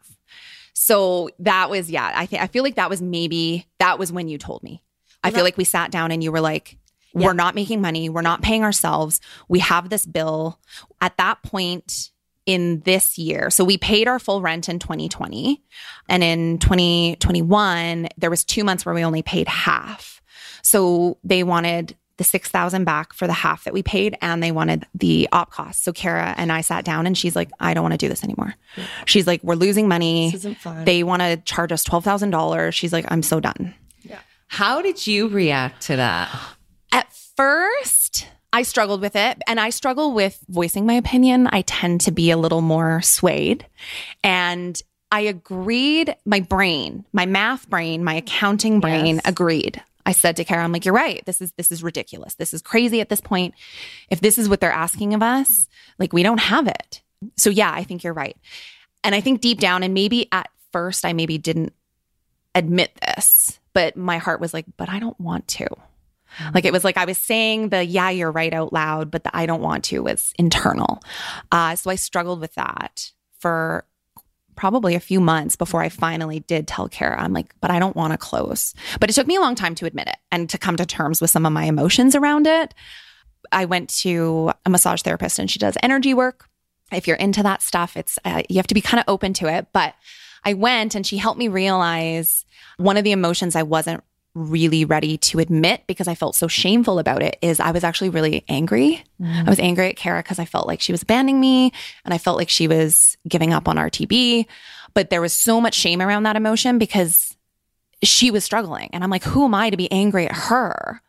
[0.74, 4.28] So that was, yeah, I think, I feel like that was maybe, that was when
[4.28, 4.82] you told me.
[5.22, 6.78] I feel like we sat down and you were like,
[7.14, 7.26] yeah.
[7.26, 8.08] we're not making money.
[8.08, 9.20] We're not paying ourselves.
[9.48, 10.58] We have this bill.
[11.00, 12.10] At that point,
[12.46, 13.50] in this year.
[13.50, 15.62] So we paid our full rent in 2020
[16.08, 20.20] and in 2021 there was 2 months where we only paid half.
[20.62, 24.86] So they wanted the 6000 back for the half that we paid and they wanted
[24.94, 25.82] the op costs.
[25.82, 28.24] So Kara and I sat down and she's like I don't want to do this
[28.24, 28.54] anymore.
[28.76, 28.84] Yeah.
[29.06, 30.30] She's like we're losing money.
[30.30, 30.84] This isn't fun.
[30.84, 32.72] They want to charge us $12,000.
[32.72, 33.74] She's like I'm so done.
[34.02, 34.18] Yeah.
[34.48, 36.28] How did you react to that?
[36.92, 38.01] At first,
[38.52, 41.48] I struggled with it and I struggle with voicing my opinion.
[41.50, 43.66] I tend to be a little more swayed.
[44.22, 44.80] And
[45.10, 49.22] I agreed, my brain, my math brain, my accounting brain yes.
[49.26, 49.82] agreed.
[50.04, 51.24] I said to Kara, I'm like, you're right.
[51.26, 52.34] This is this is ridiculous.
[52.34, 53.54] This is crazy at this point.
[54.10, 57.02] If this is what they're asking of us, like we don't have it.
[57.36, 58.36] So yeah, I think you're right.
[59.04, 61.72] And I think deep down, and maybe at first I maybe didn't
[62.54, 65.66] admit this, but my heart was like, but I don't want to.
[66.54, 69.36] Like it was like I was saying the yeah, you're right out loud, but the
[69.36, 71.02] I don't want to was internal.
[71.50, 73.84] Uh, so I struggled with that for
[74.54, 77.96] probably a few months before I finally did tell Kara, I'm like, but I don't
[77.96, 78.74] want to close.
[79.00, 81.20] But it took me a long time to admit it and to come to terms
[81.20, 82.74] with some of my emotions around it.
[83.50, 86.48] I went to a massage therapist and she does energy work.
[86.92, 89.46] If you're into that stuff, it's uh, you have to be kind of open to
[89.46, 89.94] it, but
[90.44, 92.44] I went and she helped me realize
[92.76, 94.04] one of the emotions I wasn't
[94.34, 98.08] really ready to admit because I felt so shameful about it is I was actually
[98.08, 99.04] really angry.
[99.20, 99.46] Mm.
[99.46, 101.72] I was angry at Kara because I felt like she was abandoning me
[102.04, 104.46] and I felt like she was giving up on RTB.
[104.94, 107.36] But there was so much shame around that emotion because
[108.02, 108.88] she was struggling.
[108.92, 111.02] And I'm like, who am I to be angry at her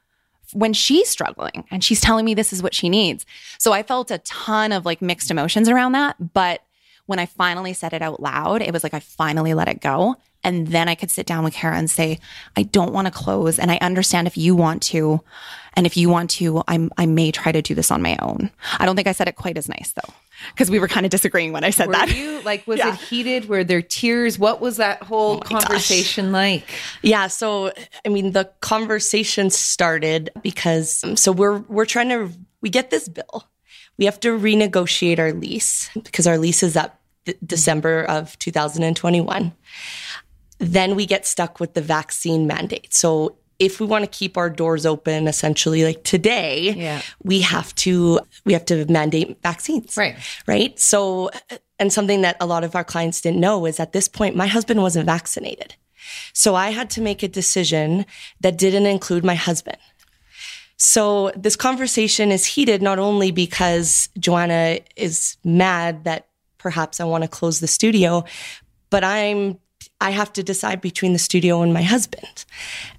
[0.54, 3.26] when she's struggling and she's telling me this is what she needs?
[3.58, 6.34] So I felt a ton of like mixed emotions around that.
[6.34, 6.62] But
[7.06, 10.16] when I finally said it out loud, it was like I finally let it go.
[10.44, 12.20] And then I could sit down with Kara and say,
[12.56, 13.60] I don't want to close.
[13.60, 15.22] And I understand if you want to.
[15.76, 18.52] And if you want to, I'm, I may try to do this on my own.
[18.78, 20.14] I don't think I said it quite as nice though,
[20.52, 22.16] because we were kind of disagreeing when I said were that.
[22.16, 22.94] You, like, was yeah.
[22.94, 23.50] it heated?
[23.50, 24.38] Were there tears?
[24.38, 26.34] What was that whole oh conversation gosh.
[26.34, 26.70] like?
[27.02, 27.26] Yeah.
[27.28, 27.72] So,
[28.06, 32.30] I mean, the conversation started because, um, so we're, we're trying to,
[32.62, 33.48] we get this bill
[33.98, 39.54] we have to renegotiate our lease because our lease is up th- December of 2021.
[40.60, 42.94] Then we get stuck with the vaccine mandate.
[42.94, 47.02] So if we want to keep our doors open essentially like today Yeah.
[47.24, 50.16] we have to we have to mandate vaccines Right.
[50.48, 51.30] right so
[51.80, 54.48] and something that a lot of our clients didn't know is at this point my
[54.48, 55.76] husband wasn't vaccinated
[56.34, 58.06] so i had to make a decision
[58.42, 59.78] that didn't include my husband
[60.76, 66.28] so this conversation is heated not only because joanna is mad that
[66.58, 68.24] perhaps i want to close the studio
[68.90, 69.60] but i'm
[70.04, 72.44] I have to decide between the studio and my husband.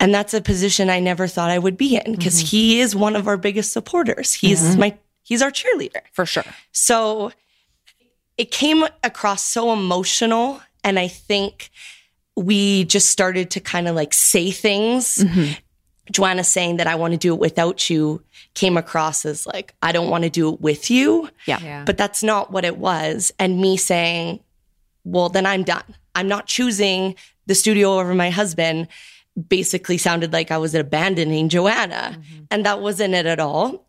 [0.00, 2.46] And that's a position I never thought I would be in because mm-hmm.
[2.46, 4.32] he is one of our biggest supporters.
[4.32, 4.80] He's mm-hmm.
[4.80, 6.00] my he's our cheerleader.
[6.12, 6.44] For sure.
[6.72, 7.30] So
[8.38, 11.70] it came across so emotional and I think
[12.36, 15.18] we just started to kind of like say things.
[15.18, 15.52] Mm-hmm.
[16.10, 18.22] Joanna saying that I want to do it without you
[18.54, 21.28] came across as like I don't want to do it with you.
[21.44, 21.60] Yeah.
[21.62, 21.84] Yeah.
[21.84, 23.30] But that's not what it was.
[23.38, 24.40] And me saying,
[25.04, 25.94] well, then I'm done.
[26.14, 28.88] I'm not choosing the studio over my husband
[29.48, 32.16] basically sounded like I was abandoning Joanna.
[32.16, 32.44] Mm-hmm.
[32.50, 33.86] And that wasn't it at all.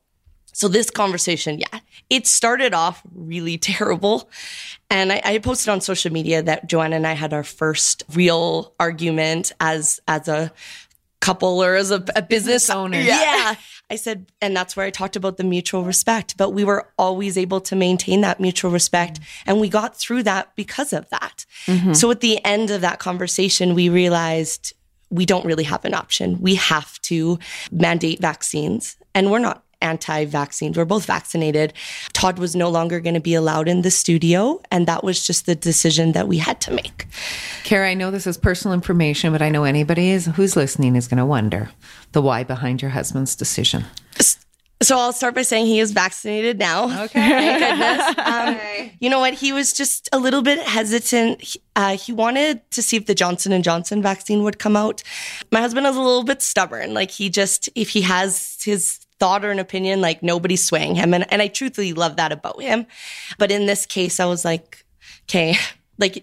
[0.53, 4.29] So this conversation, yeah, it started off really terrible.
[4.89, 8.73] And I, I posted on social media that Joanna and I had our first real
[8.79, 10.51] argument as as a
[11.19, 12.99] couple or as a, a business owner.
[12.99, 13.55] Yeah.
[13.89, 17.37] I said, and that's where I talked about the mutual respect, but we were always
[17.37, 19.19] able to maintain that mutual respect.
[19.45, 21.45] And we got through that because of that.
[21.67, 21.93] Mm-hmm.
[21.93, 24.73] So at the end of that conversation, we realized
[25.11, 26.41] we don't really have an option.
[26.41, 27.37] We have to
[27.71, 30.77] mandate vaccines, and we're not anti vaccines.
[30.77, 31.73] We're both vaccinated.
[32.13, 35.45] Todd was no longer going to be allowed in the studio, and that was just
[35.45, 37.07] the decision that we had to make.
[37.63, 41.07] Kara, I know this is personal information, but I know anybody is who's listening is
[41.07, 41.69] going to wonder
[42.15, 43.83] the why behind your husband's decision.
[44.81, 47.03] So I'll start by saying he is vaccinated now.
[47.05, 47.19] Okay.
[47.19, 48.27] Thank goodness.
[48.27, 49.33] Um, you know what?
[49.33, 51.41] He was just a little bit hesitant.
[51.41, 55.03] He- Uh, he wanted to see if the Johnson and Johnson vaccine would come out.
[55.51, 56.93] My husband is a little bit stubborn.
[56.93, 61.13] Like he just, if he has his thought or an opinion, like nobody's swaying him.
[61.13, 62.85] And, and I truthfully love that about him.
[63.37, 64.85] But in this case, I was like,
[65.29, 65.55] okay,
[65.97, 66.15] like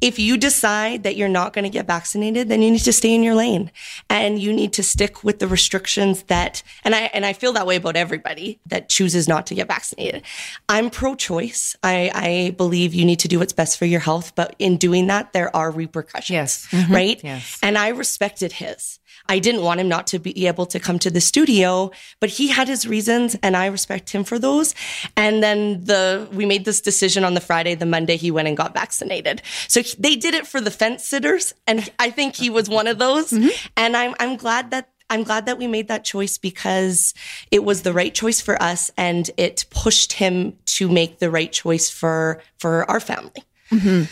[0.00, 3.14] if you decide that you're not going to get vaccinated, then you need to stay
[3.14, 3.70] in your lane
[4.08, 7.66] and you need to stick with the restrictions that, and I, and I feel that
[7.66, 10.22] way about everybody that chooses not to get vaccinated.
[10.68, 11.76] I'm pro-choice.
[11.82, 15.06] I, I believe you need to do what's best for your health, but in doing
[15.08, 16.30] that, there are repercussions.
[16.30, 16.66] Yes.
[16.70, 16.92] Mm-hmm.
[16.92, 17.20] Right.
[17.22, 17.58] Yes.
[17.62, 18.98] And I respected his.
[19.28, 21.90] I didn't want him not to be able to come to the studio,
[22.20, 24.74] but he had his reasons and I respect him for those.
[25.16, 28.56] And then the, we made this decision on the Friday, the Monday he went and
[28.56, 29.42] got vaccinated.
[29.68, 31.54] So he- they did it for the fence sitters.
[31.66, 33.30] And I think he was one of those.
[33.30, 33.48] Mm-hmm.
[33.76, 37.14] And I'm, I'm glad that I'm glad that we made that choice because
[37.50, 41.50] it was the right choice for us and it pushed him to make the right
[41.50, 43.42] choice for for our family.
[43.72, 44.04] Mm-hmm.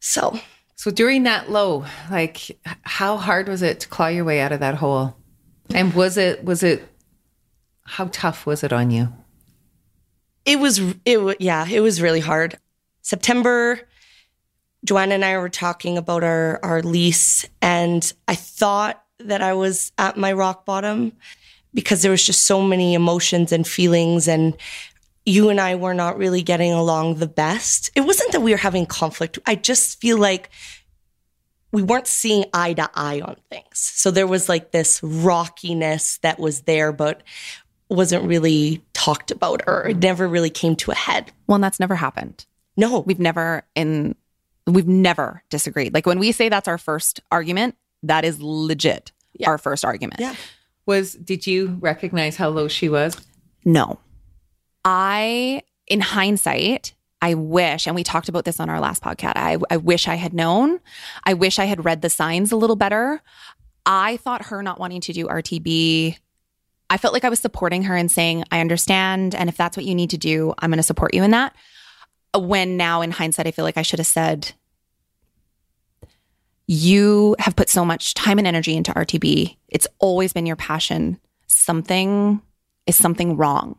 [0.00, 0.40] So
[0.78, 4.60] So during that low, like how hard was it to claw your way out of
[4.60, 5.16] that hole?
[5.74, 6.82] And was it was it
[7.84, 9.12] how tough was it on you?
[10.48, 12.58] it was it yeah it was really hard
[13.02, 13.78] september
[14.82, 19.92] joanna and i were talking about our our lease and i thought that i was
[19.98, 21.12] at my rock bottom
[21.74, 24.56] because there was just so many emotions and feelings and
[25.28, 28.56] you and i were not really getting along the best it wasn't that we were
[28.58, 30.50] having conflict i just feel like
[31.72, 36.38] we weren't seeing eye to eye on things so there was like this rockiness that
[36.38, 37.22] was there but
[37.90, 41.32] wasn't really talked about or it never really came to a head.
[41.46, 42.44] Well, and that's never happened.
[42.76, 44.14] No, We've never in
[44.66, 45.94] we've never disagreed.
[45.94, 49.48] Like when we say that's our first argument, that is legit Yeah.
[49.48, 50.20] our first argument.
[50.20, 50.34] Yeah.
[50.84, 53.16] Was did you recognize how low she was?
[53.64, 53.98] No.
[54.84, 59.58] I, in hindsight, I wish, and we talked about this on our last podcast, I,
[59.70, 60.80] I wish I had known.
[61.24, 63.20] I wish I had read the signs a little better.
[63.84, 66.16] I thought her not wanting to do RTB,
[66.90, 69.34] I felt like I was supporting her and saying, I understand.
[69.34, 71.54] And if that's what you need to do, I'm going to support you in that.
[72.34, 74.52] When now, in hindsight, I feel like I should have said,
[76.66, 79.56] You have put so much time and energy into RTB.
[79.68, 81.18] It's always been your passion.
[81.46, 82.40] Something
[82.86, 83.78] is something wrong.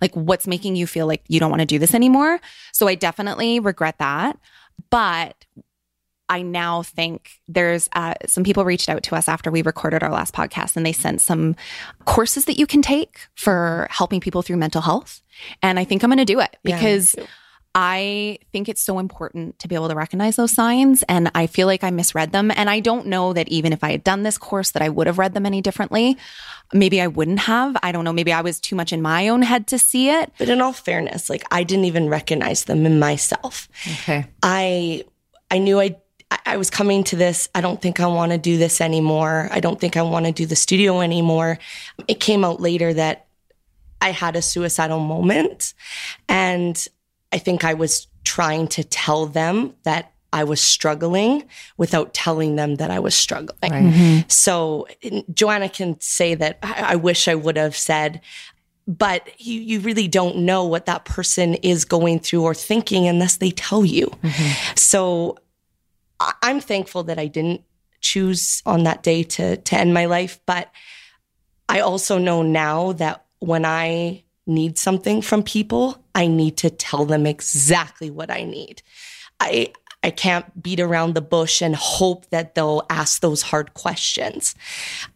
[0.00, 2.40] Like, what's making you feel like you don't want to do this anymore?
[2.72, 4.38] So, I definitely regret that.
[4.90, 5.44] But
[6.30, 10.12] I now think there's uh, some people reached out to us after we recorded our
[10.12, 11.56] last podcast and they sent some
[12.04, 15.22] courses that you can take for helping people through mental health.
[15.60, 17.26] And I think I'm going to do it because too.
[17.74, 21.04] I think it's so important to be able to recognize those signs.
[21.04, 22.50] And I feel like I misread them.
[22.56, 25.06] And I don't know that even if I had done this course, that I would
[25.06, 26.16] have read them any differently.
[26.72, 27.76] Maybe I wouldn't have.
[27.82, 28.12] I don't know.
[28.12, 30.32] Maybe I was too much in my own head to see it.
[30.38, 33.68] But in all fairness, like I didn't even recognize them in myself.
[33.86, 34.26] Okay.
[34.42, 35.04] I
[35.50, 35.96] I knew I
[36.46, 37.48] I was coming to this.
[37.54, 39.48] I don't think I want to do this anymore.
[39.52, 41.58] I don't think I want to do the studio anymore.
[42.08, 43.26] It came out later that
[44.00, 45.74] I had a suicidal moment
[46.28, 46.88] and
[47.32, 51.44] I think I was trying to tell them that I was struggling
[51.76, 53.72] without telling them that I was struggling.
[53.72, 53.82] Right.
[53.82, 54.28] Mm-hmm.
[54.28, 54.86] So
[55.32, 58.20] Joanna can say that I, I wish I would have said,
[58.86, 63.38] but you, you really don't know what that person is going through or thinking unless
[63.38, 64.06] they tell you.
[64.06, 64.72] Mm-hmm.
[64.76, 65.38] So
[66.20, 67.62] I- I'm thankful that I didn't
[68.00, 70.40] choose on that day to, to end my life.
[70.46, 70.70] But
[71.68, 77.04] I also know now that when I need something from people, I need to tell
[77.04, 78.82] them exactly what I need.
[79.38, 79.72] I
[80.02, 84.54] I can't beat around the bush and hope that they'll ask those hard questions.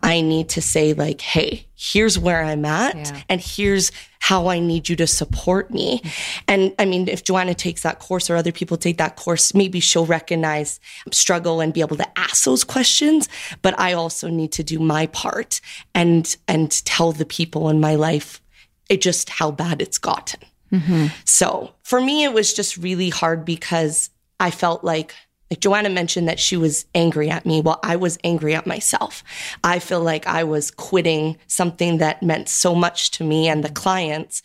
[0.02, 3.22] I need to say like, "Hey, here's where I'm at Yeah.
[3.30, 6.02] and here's how I need you to support me."
[6.46, 9.80] And I mean, if Joanna takes that course or other people take that course, maybe
[9.80, 10.80] she'll recognize
[11.12, 13.26] struggle and be able to ask those questions,
[13.62, 15.62] but I also need to do my part
[15.94, 18.42] and and tell the people in my life
[18.88, 20.40] it just how bad it's gotten.
[20.72, 21.06] Mm-hmm.
[21.24, 24.10] So for me, it was just really hard because
[24.40, 25.14] I felt like,
[25.50, 27.60] like Joanna mentioned that she was angry at me.
[27.60, 29.22] Well, I was angry at myself.
[29.62, 33.70] I feel like I was quitting something that meant so much to me and the
[33.70, 34.42] clients.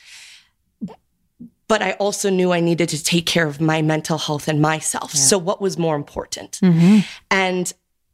[1.68, 5.14] But I also knew I needed to take care of my mental health and myself.
[5.14, 6.60] So what was more important?
[6.64, 7.00] Mm-hmm.
[7.30, 7.72] And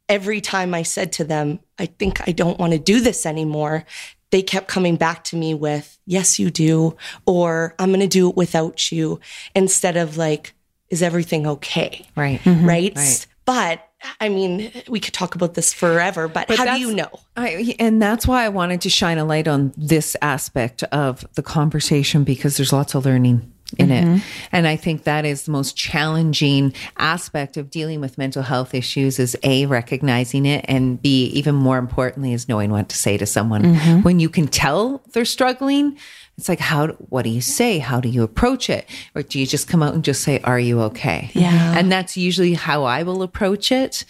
[0.09, 3.85] every time I said to them, I think I don't want to do this anymore,
[4.31, 8.29] they kept coming back to me with, yes, you do, or I'm going to do
[8.29, 9.19] it without you,
[9.55, 10.53] instead of like,
[10.89, 12.05] is everything okay?
[12.15, 12.39] Right.
[12.41, 12.67] Mm-hmm.
[12.67, 12.93] Right.
[12.95, 13.27] Right.
[13.45, 13.87] But
[14.19, 17.09] I mean, we could talk about this forever, but, But how do you know?
[17.35, 21.43] I, and that's why I wanted to shine a light on this aspect of the
[21.43, 24.05] conversation because there's lots of learning in it.
[24.05, 24.17] Mm-hmm.
[24.51, 29.17] And I think that is the most challenging aspect of dealing with mental health issues
[29.19, 33.25] is A, recognizing it, and B, even more importantly, is knowing what to say to
[33.25, 33.63] someone.
[33.63, 34.01] Mm-hmm.
[34.01, 35.97] When you can tell they're struggling,
[36.37, 37.79] it's like, how, what do you say?
[37.79, 38.87] How do you approach it?
[39.15, 41.31] Or do you just come out and just say, are you okay?
[41.33, 41.77] Yeah.
[41.77, 44.05] And that's usually how I will approach it.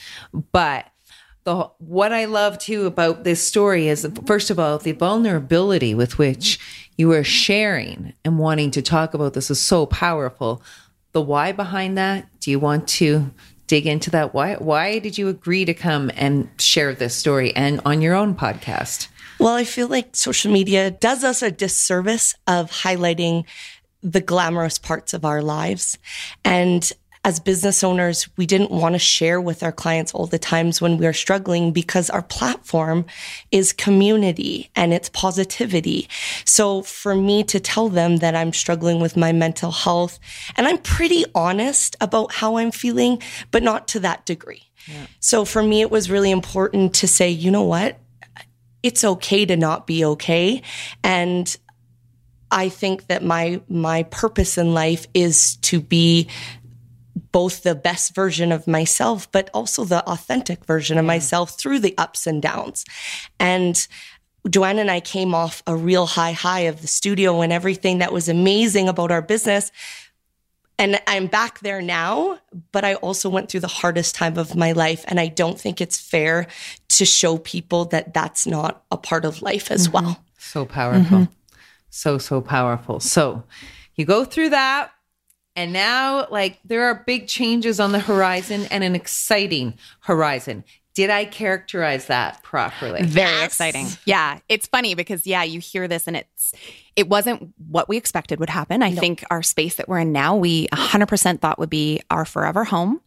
[0.52, 0.86] But
[1.46, 6.18] the what I love too about this story is first of all the vulnerability with
[6.18, 6.60] which
[6.98, 10.62] you are sharing and wanting to talk about this is so powerful.
[11.12, 13.32] The why behind that, do you want to
[13.68, 14.34] dig into that?
[14.34, 18.36] Why why did you agree to come and share this story and on your own
[18.36, 19.08] podcast?
[19.40, 23.44] Well, I feel like social media does us a disservice of highlighting
[24.02, 25.98] the glamorous parts of our lives.
[26.44, 26.92] And
[27.26, 30.98] as business owners, we didn't want to share with our clients all the times when
[30.98, 33.04] we are struggling because our platform
[33.52, 36.08] is community and it's positivity.
[36.46, 40.20] So for me to tell them that I'm struggling with my mental health
[40.56, 43.20] and I'm pretty honest about how I'm feeling,
[43.50, 44.70] but not to that degree.
[45.20, 48.00] So for me, it was really important to say, you know what?
[48.84, 50.62] it's okay to not be okay
[51.04, 51.58] and
[52.52, 56.28] i think that my my purpose in life is to be
[57.36, 61.94] both the best version of myself but also the authentic version of myself through the
[61.98, 62.86] ups and downs
[63.42, 63.90] and
[64.50, 68.14] Joanna and I came off a real high high of the studio and everything that
[68.14, 69.72] was amazing about our business.
[70.78, 72.40] And I'm back there now,
[72.72, 75.06] but I also went through the hardest time of my life.
[75.08, 76.48] And I don't think it's fair
[76.90, 80.06] to show people that that's not a part of life as mm-hmm.
[80.06, 80.24] well.
[80.38, 81.18] So powerful.
[81.18, 81.34] Mm-hmm.
[81.90, 83.00] So, so powerful.
[83.00, 83.44] So
[83.96, 84.92] you go through that.
[85.56, 90.64] And now, like, there are big changes on the horizon and an exciting horizon.
[90.96, 93.04] Did I characterize that properly?
[93.04, 93.88] Very exciting.
[94.06, 94.40] Yeah.
[94.48, 96.54] It's funny because, yeah, you hear this and it's,
[96.96, 98.82] it wasn't what we expected would happen.
[98.82, 102.64] I think our space that we're in now, we 100% thought would be our forever
[102.64, 103.02] home,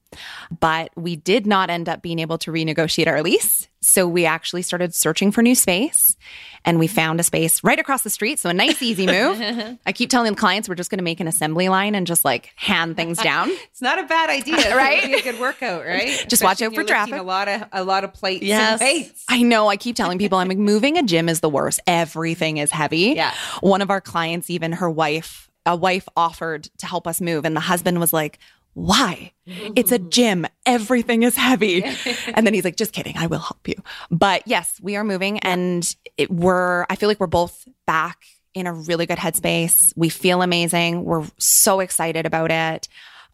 [0.61, 3.68] but we did not end up being able to renegotiate our lease.
[3.80, 6.16] So we actually started searching for new space
[6.64, 8.38] and we found a space right across the street.
[8.38, 9.40] So a nice, easy move.
[9.86, 12.24] I keep telling the clients we're just going to make an assembly line and just
[12.24, 13.50] like hand things down.
[13.70, 14.98] It's not a bad idea, Right?
[14.98, 16.24] It'd be a good workout, right?
[16.28, 17.14] Just watch out for traffic.
[17.14, 18.42] A lot of a lot of plates.
[18.42, 18.80] Yes.
[19.28, 19.68] I know.
[19.68, 21.78] I keep telling people I'm like moving a gym is the worst.
[21.86, 23.12] Everything is heavy.
[23.14, 23.32] Yeah.
[23.61, 27.54] One of our clients, even her wife, a wife offered to help us move, and
[27.54, 28.40] the husband was like,
[28.78, 29.32] why?
[29.44, 30.46] It's a gym.
[30.64, 31.82] Everything is heavy.
[32.34, 33.16] and then he's like, just kidding.
[33.16, 33.74] I will help you.
[34.08, 38.20] But yes, we are moving and it, we're, I feel like we're both back
[38.54, 39.92] in a really good headspace.
[39.96, 41.04] We feel amazing.
[41.04, 42.86] We're so excited about it.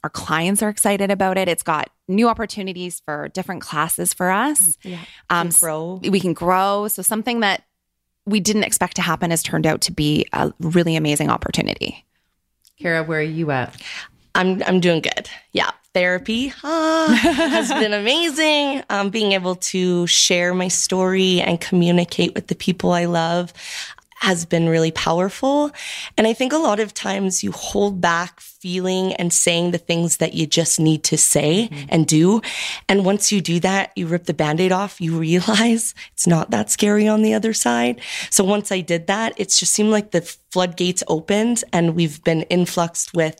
[0.02, 1.46] Our clients are excited about it.
[1.46, 4.78] It's got new opportunities for different classes for us.
[4.82, 5.00] Yeah.
[5.28, 6.00] Um, grow.
[6.02, 6.88] We can grow.
[6.88, 7.64] So something that
[8.24, 12.06] we didn't expect to happen has turned out to be a really amazing opportunity.
[12.78, 13.76] Kara, where are you at?
[14.34, 15.28] I'm I'm doing good.
[15.52, 18.82] Yeah, therapy ah, has been amazing.
[18.90, 23.52] Um, being able to share my story and communicate with the people I love
[24.24, 25.70] has been really powerful.
[26.16, 30.16] And I think a lot of times you hold back feeling and saying the things
[30.16, 32.40] that you just need to say and do.
[32.88, 36.70] And once you do that, you rip the band-aid off, you realize it's not that
[36.70, 38.00] scary on the other side.
[38.30, 42.42] So once I did that, it's just seemed like the floodgates opened and we've been
[42.42, 43.38] influxed with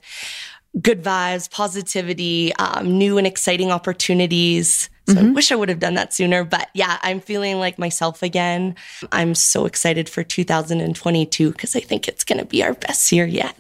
[0.81, 4.89] good vibes, positivity, um, new and exciting opportunities.
[5.07, 6.45] So I wish I would have done that sooner.
[6.45, 8.75] But yeah, I'm feeling like myself again.
[9.13, 13.27] I'm so excited for 2022 because I think it's going to be our best year
[13.27, 13.55] yet.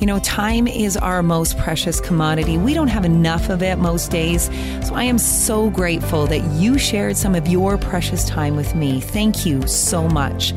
[0.00, 2.58] You know, time is our most precious commodity.
[2.58, 4.46] We don't have enough of it most days.
[4.84, 9.00] So I am so grateful that you shared some of your precious time with me.
[9.00, 10.54] Thank you so much.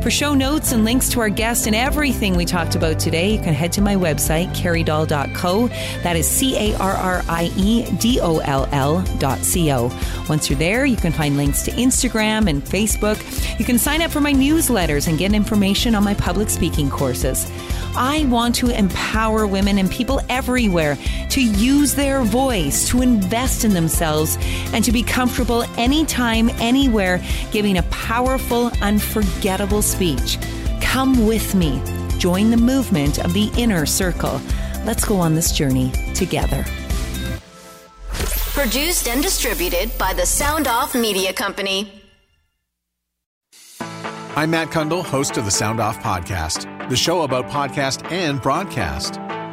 [0.00, 3.38] For show notes and links to our guest and everything we talked about today, you
[3.38, 5.68] can head to my website, carriedoll.co.
[6.02, 9.92] That is C A R R I E D O L L dot C O.
[10.26, 13.18] Once you're there, you can find links to Instagram and Facebook.
[13.58, 17.50] You can sign up for my newsletters and get information on my public speaking courses.
[17.96, 20.96] I want to empower women and people everywhere
[21.30, 24.38] to use their voice, to invest in themselves,
[24.72, 27.20] and to be comfortable anytime, anywhere,
[27.50, 30.38] giving a powerful, unforgettable speech.
[30.80, 31.82] Come with me.
[32.18, 34.40] Join the movement of the inner circle.
[34.84, 36.64] Let's go on this journey together.
[38.54, 42.02] Produced and distributed by the Sound Off Media Company.
[44.36, 49.18] I'm Matt Cundill, host of the Sound Off Podcast, the show about podcast and broadcast.